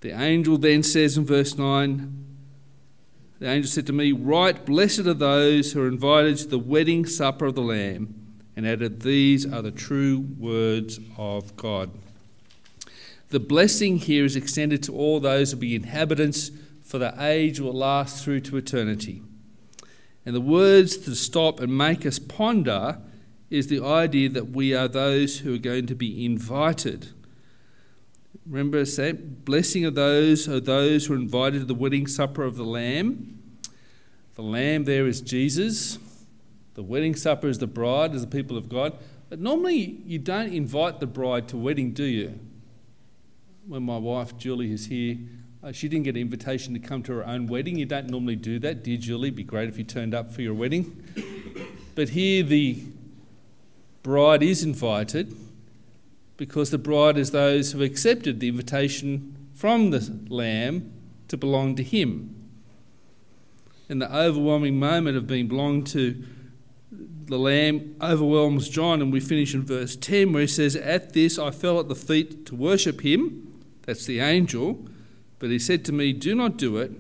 The 0.01 0.19
angel 0.19 0.58
then 0.58 0.82
says 0.82 1.15
in 1.15 1.28
verse 1.28 1.56
9, 1.60 2.25
the 3.38 3.47
angel 3.47 3.69
said 3.69 3.86
to 3.86 3.93
me, 3.93 4.13
Right, 4.13 4.65
blessed 4.65 5.01
are 5.01 5.13
those 5.13 5.73
who 5.73 5.84
are 5.84 5.88
invited 5.88 6.38
to 6.38 6.47
the 6.47 6.58
wedding 6.58 7.06
supper 7.06 7.45
of 7.45 7.54
the 7.54 7.62
Lamb, 7.62 8.24
and 8.55 8.67
added, 8.67 9.01
These 9.01 9.45
are 9.51 9.61
the 9.61 9.71
true 9.71 10.25
words 10.37 10.99
of 11.17 11.55
God. 11.55 11.91
The 13.29 13.39
blessing 13.39 13.97
here 13.97 14.25
is 14.25 14.35
extended 14.35 14.83
to 14.83 14.93
all 14.95 15.19
those 15.19 15.51
who 15.51 15.57
be 15.57 15.75
inhabitants, 15.75 16.51
for 16.83 16.97
the 16.97 17.13
age 17.19 17.59
will 17.59 17.73
last 17.73 18.23
through 18.23 18.41
to 18.41 18.57
eternity. 18.57 19.21
And 20.25 20.35
the 20.35 20.41
words 20.41 20.97
to 20.97 21.15
stop 21.15 21.59
and 21.59 21.77
make 21.77 22.05
us 22.05 22.19
ponder 22.19 22.99
is 23.49 23.67
the 23.67 23.83
idea 23.83 24.29
that 24.29 24.49
we 24.49 24.73
are 24.73 24.87
those 24.87 25.39
who 25.39 25.55
are 25.55 25.59
going 25.59 25.85
to 25.87 25.95
be 25.95 26.25
invited 26.25 27.09
Remember, 28.47 28.85
blessing 29.43 29.85
of 29.85 29.95
those 29.95 30.47
are 30.47 30.59
those 30.59 31.07
who 31.07 31.13
are 31.13 31.17
invited 31.17 31.59
to 31.59 31.65
the 31.65 31.73
wedding 31.73 32.05
supper 32.05 32.43
of 32.43 32.57
the 32.57 32.63
Lamb. 32.63 33.39
The 34.35 34.43
Lamb 34.43 34.83
there 34.83 35.07
is 35.07 35.19
Jesus. 35.19 35.97
The 36.75 36.83
wedding 36.83 37.15
supper 37.15 37.47
is 37.47 37.57
the 37.59 37.67
bride, 37.67 38.13
is 38.13 38.21
the 38.21 38.27
people 38.27 38.57
of 38.57 38.69
God. 38.69 38.97
But 39.29 39.39
normally 39.39 40.01
you 40.05 40.19
don't 40.19 40.53
invite 40.53 40.99
the 40.99 41.07
bride 41.07 41.47
to 41.49 41.57
wedding, 41.57 41.91
do 41.91 42.03
you? 42.03 42.39
When 43.67 43.83
my 43.83 43.97
wife 43.97 44.38
Julie 44.38 44.71
is 44.71 44.85
here, 44.85 45.17
Uh, 45.65 45.71
she 45.71 45.88
didn't 45.89 46.03
get 46.05 46.15
an 46.15 46.21
invitation 46.21 46.75
to 46.75 46.79
come 46.79 47.01
to 47.01 47.11
her 47.11 47.25
own 47.25 47.47
wedding. 47.47 47.75
You 47.75 47.88
don't 47.88 48.07
normally 48.07 48.35
do 48.35 48.59
that, 48.59 48.83
dear 48.83 48.97
Julie. 48.97 49.29
It'd 49.29 49.35
be 49.35 49.43
great 49.43 49.67
if 49.67 49.79
you 49.79 49.83
turned 49.83 50.13
up 50.13 50.29
for 50.29 50.43
your 50.43 50.53
wedding. 50.53 50.95
But 51.95 52.09
here 52.09 52.43
the 52.43 52.83
bride 54.03 54.43
is 54.43 54.63
invited 54.63 55.35
because 56.38 56.69
the 56.69 56.77
bride 56.77 57.17
is 57.17 57.31
those 57.31 57.71
who 57.71 57.81
accepted 57.81 58.39
the 58.39 58.47
invitation 58.47 59.35
from 59.55 59.89
the 59.89 60.07
Lamb 60.29 60.93
to 61.29 61.35
belong 61.35 61.75
to 61.77 61.83
Him. 61.83 62.35
And 63.89 63.99
the 63.99 64.15
overwhelming 64.15 64.77
moment 64.77 65.17
of 65.17 65.25
being 65.25 65.47
belonged 65.47 65.88
to 65.88 66.13
the 67.27 67.39
Lamb 67.39 67.95
overwhelms 68.01 68.69
John, 68.69 69.01
and 69.01 69.11
we 69.11 69.19
finish 69.19 69.53
in 69.53 69.63
verse 69.63 69.95
10 69.95 70.31
where 70.31 70.41
he 70.41 70.47
says, 70.47 70.75
At 70.75 71.13
this 71.13 71.39
I 71.39 71.51
fell 71.51 71.79
at 71.79 71.89
the 71.89 71.95
feet 71.95 72.45
to 72.47 72.55
worship 72.55 73.01
Him. 73.01 73.63
That's 73.83 74.05
the 74.05 74.19
angel. 74.19 74.88
But 75.39 75.49
he 75.49 75.59
said 75.59 75.83
to 75.85 75.91
me, 75.91 76.13
Do 76.13 76.35
not 76.35 76.57
do 76.57 76.77
it. 76.77 76.91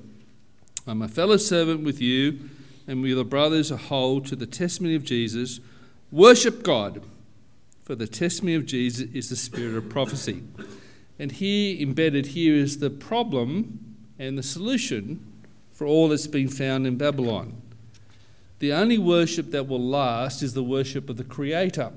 I'm 0.87 1.01
a 1.01 1.07
fellow 1.07 1.37
servant 1.37 1.83
with 1.83 2.01
you 2.01 2.49
and 2.87 3.01
with 3.01 3.15
the 3.15 3.25
brothers 3.25 3.71
a 3.71 3.77
whole 3.77 4.21
to 4.21 4.35
the 4.35 4.45
testimony 4.45 4.95
of 4.95 5.03
Jesus. 5.03 5.59
Worship 6.11 6.63
God, 6.63 7.01
for 7.83 7.95
the 7.95 8.07
testimony 8.07 8.55
of 8.55 8.65
Jesus 8.65 9.09
is 9.13 9.29
the 9.29 9.35
spirit 9.35 9.75
of 9.75 9.89
prophecy. 9.89 10.43
And 11.17 11.31
here, 11.31 11.81
embedded 11.81 12.27
here, 12.27 12.55
is 12.55 12.79
the 12.79 12.89
problem 12.89 13.95
and 14.19 14.37
the 14.37 14.43
solution 14.43 15.25
for 15.71 15.87
all 15.87 16.09
that's 16.09 16.27
been 16.27 16.47
found 16.47 16.85
in 16.85 16.97
Babylon. 16.97 17.61
The 18.59 18.73
only 18.73 18.97
worship 18.97 19.51
that 19.51 19.67
will 19.67 19.81
last 19.81 20.41
is 20.41 20.53
the 20.53 20.63
worship 20.63 21.09
of 21.09 21.17
the 21.17 21.23
Creator. 21.23 21.91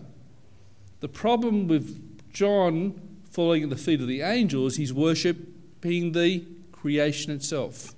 The 1.00 1.08
problem 1.08 1.68
with 1.68 2.32
John 2.32 3.00
falling 3.30 3.62
at 3.62 3.70
the 3.70 3.76
feet 3.76 4.00
of 4.00 4.08
the 4.08 4.22
angels, 4.22 4.76
he's 4.76 4.92
worshipping 4.92 6.12
the 6.12 6.44
creation 6.72 7.32
itself. 7.32 7.94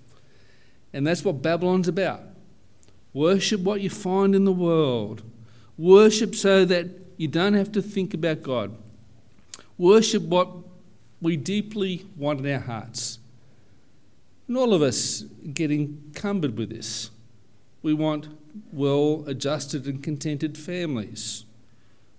And 0.92 1.06
that's 1.06 1.24
what 1.24 1.42
Babylon's 1.42 1.88
about. 1.88 2.22
Worship 3.12 3.60
what 3.62 3.80
you 3.80 3.90
find 3.90 4.34
in 4.34 4.44
the 4.44 4.52
world. 4.52 5.22
Worship 5.78 6.34
so 6.34 6.64
that 6.66 6.86
you 7.16 7.28
don't 7.28 7.54
have 7.54 7.72
to 7.72 7.82
think 7.82 8.12
about 8.12 8.42
God. 8.42 8.76
Worship 9.78 10.22
what 10.22 10.48
we 11.20 11.36
deeply 11.36 12.06
want 12.16 12.40
in 12.40 12.52
our 12.52 12.60
hearts. 12.60 13.18
And 14.46 14.56
all 14.56 14.74
of 14.74 14.82
us 14.82 15.22
get 15.54 15.70
encumbered 15.70 16.58
with 16.58 16.70
this. 16.70 17.10
We 17.82 17.94
want 17.94 18.28
well 18.72 19.24
adjusted 19.26 19.86
and 19.86 20.02
contented 20.02 20.56
families. 20.56 21.44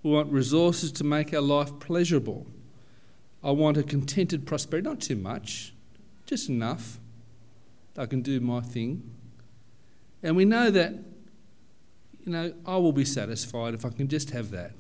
We 0.04 0.12
want 0.12 0.32
resources 0.32 0.92
to 0.94 1.04
make 1.04 1.34
our 1.34 1.42
life 1.42 1.80
pleasurable. 1.80 2.48
I 3.44 3.52
want 3.52 3.78
a 3.78 3.84
contented 3.84 4.46
prosperity, 4.46 4.90
not 4.90 5.02
too 5.02 5.16
much, 5.16 5.74
just 6.26 6.50
enough. 6.50 7.00
I 7.98 8.06
can 8.06 8.22
do 8.22 8.40
my 8.40 8.62
thing. 8.62 9.12
And 10.24 10.36
we 10.36 10.46
know 10.46 10.70
that, 10.72 10.94
you 12.24 12.32
know, 12.32 12.54
I 12.66 12.78
will 12.78 12.94
be 12.94 13.06
satisfied 13.06 13.74
if 13.74 13.86
I 13.86 13.90
can 13.90 14.08
just 14.08 14.30
have 14.32 14.52
that. 14.52 14.72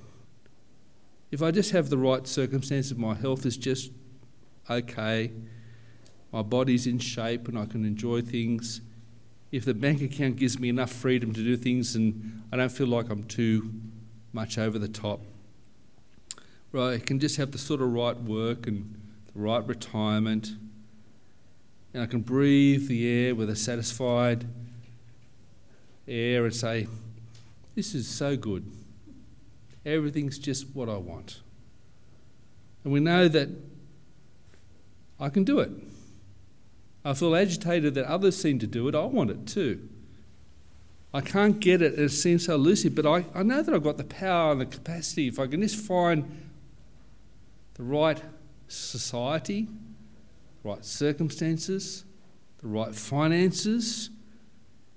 If 1.31 1.41
I 1.41 1.51
just 1.51 1.71
have 1.71 1.89
the 1.89 1.97
right 1.97 2.27
circumstances, 2.27 2.95
my 2.97 3.15
health 3.15 3.45
is 3.45 3.57
just 3.57 3.91
okay, 4.69 5.31
my 6.31 6.41
body's 6.41 6.87
in 6.87 6.99
shape, 6.99 7.47
and 7.47 7.57
I 7.57 7.65
can 7.65 7.83
enjoy 7.83 8.21
things. 8.21 8.81
If 9.51 9.65
the 9.65 9.73
bank 9.73 10.01
account 10.01 10.37
gives 10.37 10.59
me 10.59 10.69
enough 10.69 10.91
freedom 10.91 11.33
to 11.33 11.43
do 11.43 11.57
things 11.57 11.95
and 11.95 12.43
I 12.51 12.57
don't 12.57 12.71
feel 12.71 12.87
like 12.87 13.09
I'm 13.09 13.23
too 13.25 13.71
much 14.31 14.57
over 14.57 14.79
the 14.79 14.87
top, 14.87 15.21
right, 16.71 16.93
I 16.93 16.99
can 16.99 17.19
just 17.19 17.35
have 17.37 17.51
the 17.51 17.57
sort 17.57 17.81
of 17.81 17.91
right 17.91 18.15
work 18.15 18.65
and 18.65 18.95
the 19.33 19.39
right 19.39 19.65
retirement, 19.65 20.53
and 21.93 22.01
I 22.01 22.05
can 22.05 22.21
breathe 22.21 22.87
the 22.87 23.07
air 23.07 23.35
with 23.35 23.49
a 23.49 23.55
satisfied 23.55 24.45
air 26.07 26.45
and 26.45 26.55
say, 26.55 26.87
This 27.75 27.93
is 27.93 28.07
so 28.07 28.37
good. 28.37 28.71
Everything's 29.85 30.37
just 30.37 30.67
what 30.73 30.87
I 30.87 30.97
want. 30.97 31.41
And 32.83 32.93
we 32.93 32.99
know 32.99 33.27
that 33.27 33.49
I 35.19 35.29
can 35.29 35.43
do 35.43 35.59
it. 35.59 35.71
I 37.03 37.13
feel 37.13 37.35
agitated 37.35 37.95
that 37.95 38.05
others 38.05 38.37
seem 38.37 38.59
to 38.59 38.67
do 38.67 38.87
it. 38.87 38.95
I 38.95 39.05
want 39.05 39.31
it 39.31 39.47
too. 39.47 39.89
I 41.13 41.21
can't 41.21 41.59
get 41.59 41.81
it, 41.81 41.99
it 41.99 42.09
seems 42.09 42.45
so 42.45 42.55
elusive, 42.55 42.95
but 42.95 43.05
I, 43.05 43.25
I 43.35 43.43
know 43.43 43.61
that 43.61 43.73
I've 43.73 43.83
got 43.83 43.97
the 43.97 44.05
power 44.05 44.53
and 44.53 44.61
the 44.61 44.65
capacity. 44.65 45.27
If 45.27 45.39
I 45.39 45.47
can 45.47 45.61
just 45.61 45.75
find 45.75 46.47
the 47.73 47.83
right 47.83 48.21
society, 48.67 49.67
right 50.63 50.85
circumstances, 50.85 52.05
the 52.59 52.67
right 52.67 52.95
finances, 52.95 54.09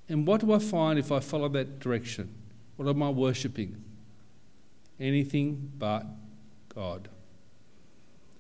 and 0.08 0.26
what 0.26 0.40
do 0.40 0.52
I 0.52 0.58
find 0.60 0.98
if 0.98 1.10
I 1.10 1.18
follow 1.18 1.48
that 1.48 1.80
direction? 1.80 2.32
What 2.76 2.88
am 2.88 3.02
I 3.02 3.08
worshipping? 3.08 3.82
Anything 5.00 5.72
but 5.78 6.06
God. 6.72 7.08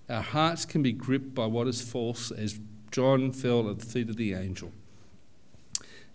Our 0.08 0.22
hearts 0.22 0.64
can 0.64 0.82
be 0.82 0.92
gripped 0.92 1.34
by 1.34 1.46
what 1.46 1.66
is 1.66 1.80
false 1.80 2.30
as 2.30 2.60
John 2.94 3.32
fell 3.32 3.68
at 3.68 3.80
the 3.80 3.86
feet 3.86 4.08
of 4.08 4.14
the 4.14 4.34
angel. 4.34 4.70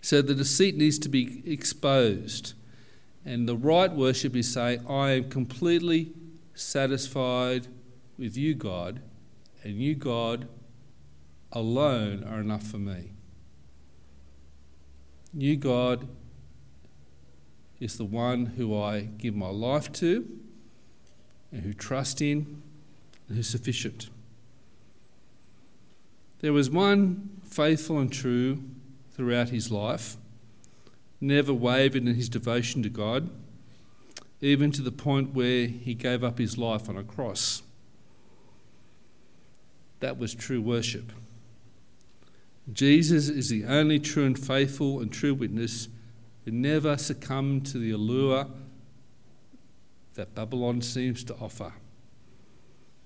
So 0.00 0.22
the 0.22 0.34
deceit 0.34 0.78
needs 0.78 0.98
to 1.00 1.10
be 1.10 1.42
exposed. 1.44 2.54
And 3.22 3.46
the 3.46 3.54
right 3.54 3.92
worship 3.92 4.34
is 4.34 4.50
saying, 4.50 4.86
I 4.88 5.10
am 5.10 5.28
completely 5.28 6.12
satisfied 6.54 7.66
with 8.16 8.34
you, 8.34 8.54
God, 8.54 9.02
and 9.62 9.74
you, 9.74 9.94
God, 9.94 10.48
alone 11.52 12.24
are 12.24 12.40
enough 12.40 12.62
for 12.62 12.78
me. 12.78 13.12
You, 15.34 15.56
God, 15.56 16.08
is 17.78 17.98
the 17.98 18.06
one 18.06 18.46
who 18.46 18.74
I 18.80 19.00
give 19.02 19.34
my 19.34 19.50
life 19.50 19.92
to 19.92 20.26
and 21.52 21.62
who 21.62 21.74
trust 21.74 22.22
in 22.22 22.62
and 23.28 23.36
who's 23.36 23.50
sufficient. 23.50 24.08
There 26.40 26.52
was 26.52 26.70
one 26.70 27.40
faithful 27.44 27.98
and 27.98 28.10
true 28.10 28.62
throughout 29.12 29.50
his 29.50 29.70
life, 29.70 30.16
never 31.20 31.52
wavered 31.52 32.06
in 32.06 32.14
his 32.14 32.28
devotion 32.28 32.82
to 32.82 32.88
God, 32.88 33.28
even 34.40 34.72
to 34.72 34.82
the 34.82 34.92
point 34.92 35.34
where 35.34 35.66
he 35.66 35.94
gave 35.94 36.24
up 36.24 36.38
his 36.38 36.56
life 36.56 36.88
on 36.88 36.96
a 36.96 37.04
cross. 37.04 37.62
That 40.00 40.16
was 40.16 40.34
true 40.34 40.62
worship. 40.62 41.12
Jesus 42.72 43.28
is 43.28 43.50
the 43.50 43.64
only 43.64 43.98
true 43.98 44.24
and 44.24 44.38
faithful 44.38 45.00
and 45.00 45.12
true 45.12 45.34
witness 45.34 45.88
who 46.44 46.52
never 46.52 46.96
succumbed 46.96 47.66
to 47.66 47.78
the 47.78 47.90
allure 47.90 48.46
that 50.14 50.34
Babylon 50.34 50.80
seems 50.80 51.22
to 51.24 51.34
offer. 51.36 51.74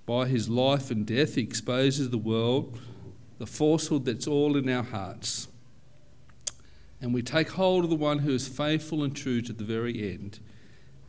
By 0.07 0.27
his 0.27 0.49
life 0.49 0.91
and 0.91 1.05
death, 1.05 1.35
he 1.35 1.43
exposes 1.43 2.11
the 2.11 2.19
world, 2.19 2.79
the 3.39 3.47
falsehood 3.47 4.05
that's 4.05 4.27
all 4.27 4.57
in 4.57 4.69
our 4.69 4.83
hearts. 4.83 5.49
And 7.01 7.13
we 7.13 7.23
take 7.23 7.51
hold 7.51 7.85
of 7.85 7.91
the 7.91 7.97
one 7.97 8.21
who 8.21 8.33
is 8.33 8.49
faithful 8.49 9.03
and 9.03 9.15
true 9.15 9.43
to 9.43 9.53
the 9.53 9.65
very 9.65 10.11
end. 10.13 10.41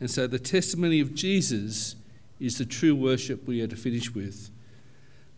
And 0.00 0.10
so 0.10 0.26
the 0.26 0.38
testimony 0.38 1.00
of 1.00 1.14
Jesus 1.14 1.96
is 2.38 2.58
the 2.58 2.66
true 2.66 2.94
worship 2.94 3.46
we 3.46 3.62
are 3.62 3.66
to 3.66 3.76
finish 3.76 4.14
with. 4.14 4.50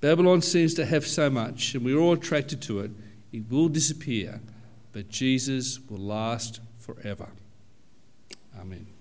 Babylon 0.00 0.42
seems 0.42 0.74
to 0.74 0.86
have 0.86 1.06
so 1.06 1.28
much, 1.30 1.74
and 1.74 1.84
we're 1.84 1.98
all 1.98 2.14
attracted 2.14 2.62
to 2.62 2.80
it. 2.80 2.90
It 3.32 3.50
will 3.50 3.68
disappear, 3.68 4.40
but 4.92 5.08
Jesus 5.08 5.78
will 5.88 5.98
last 5.98 6.60
forever. 6.78 7.28
Amen. 8.58 8.97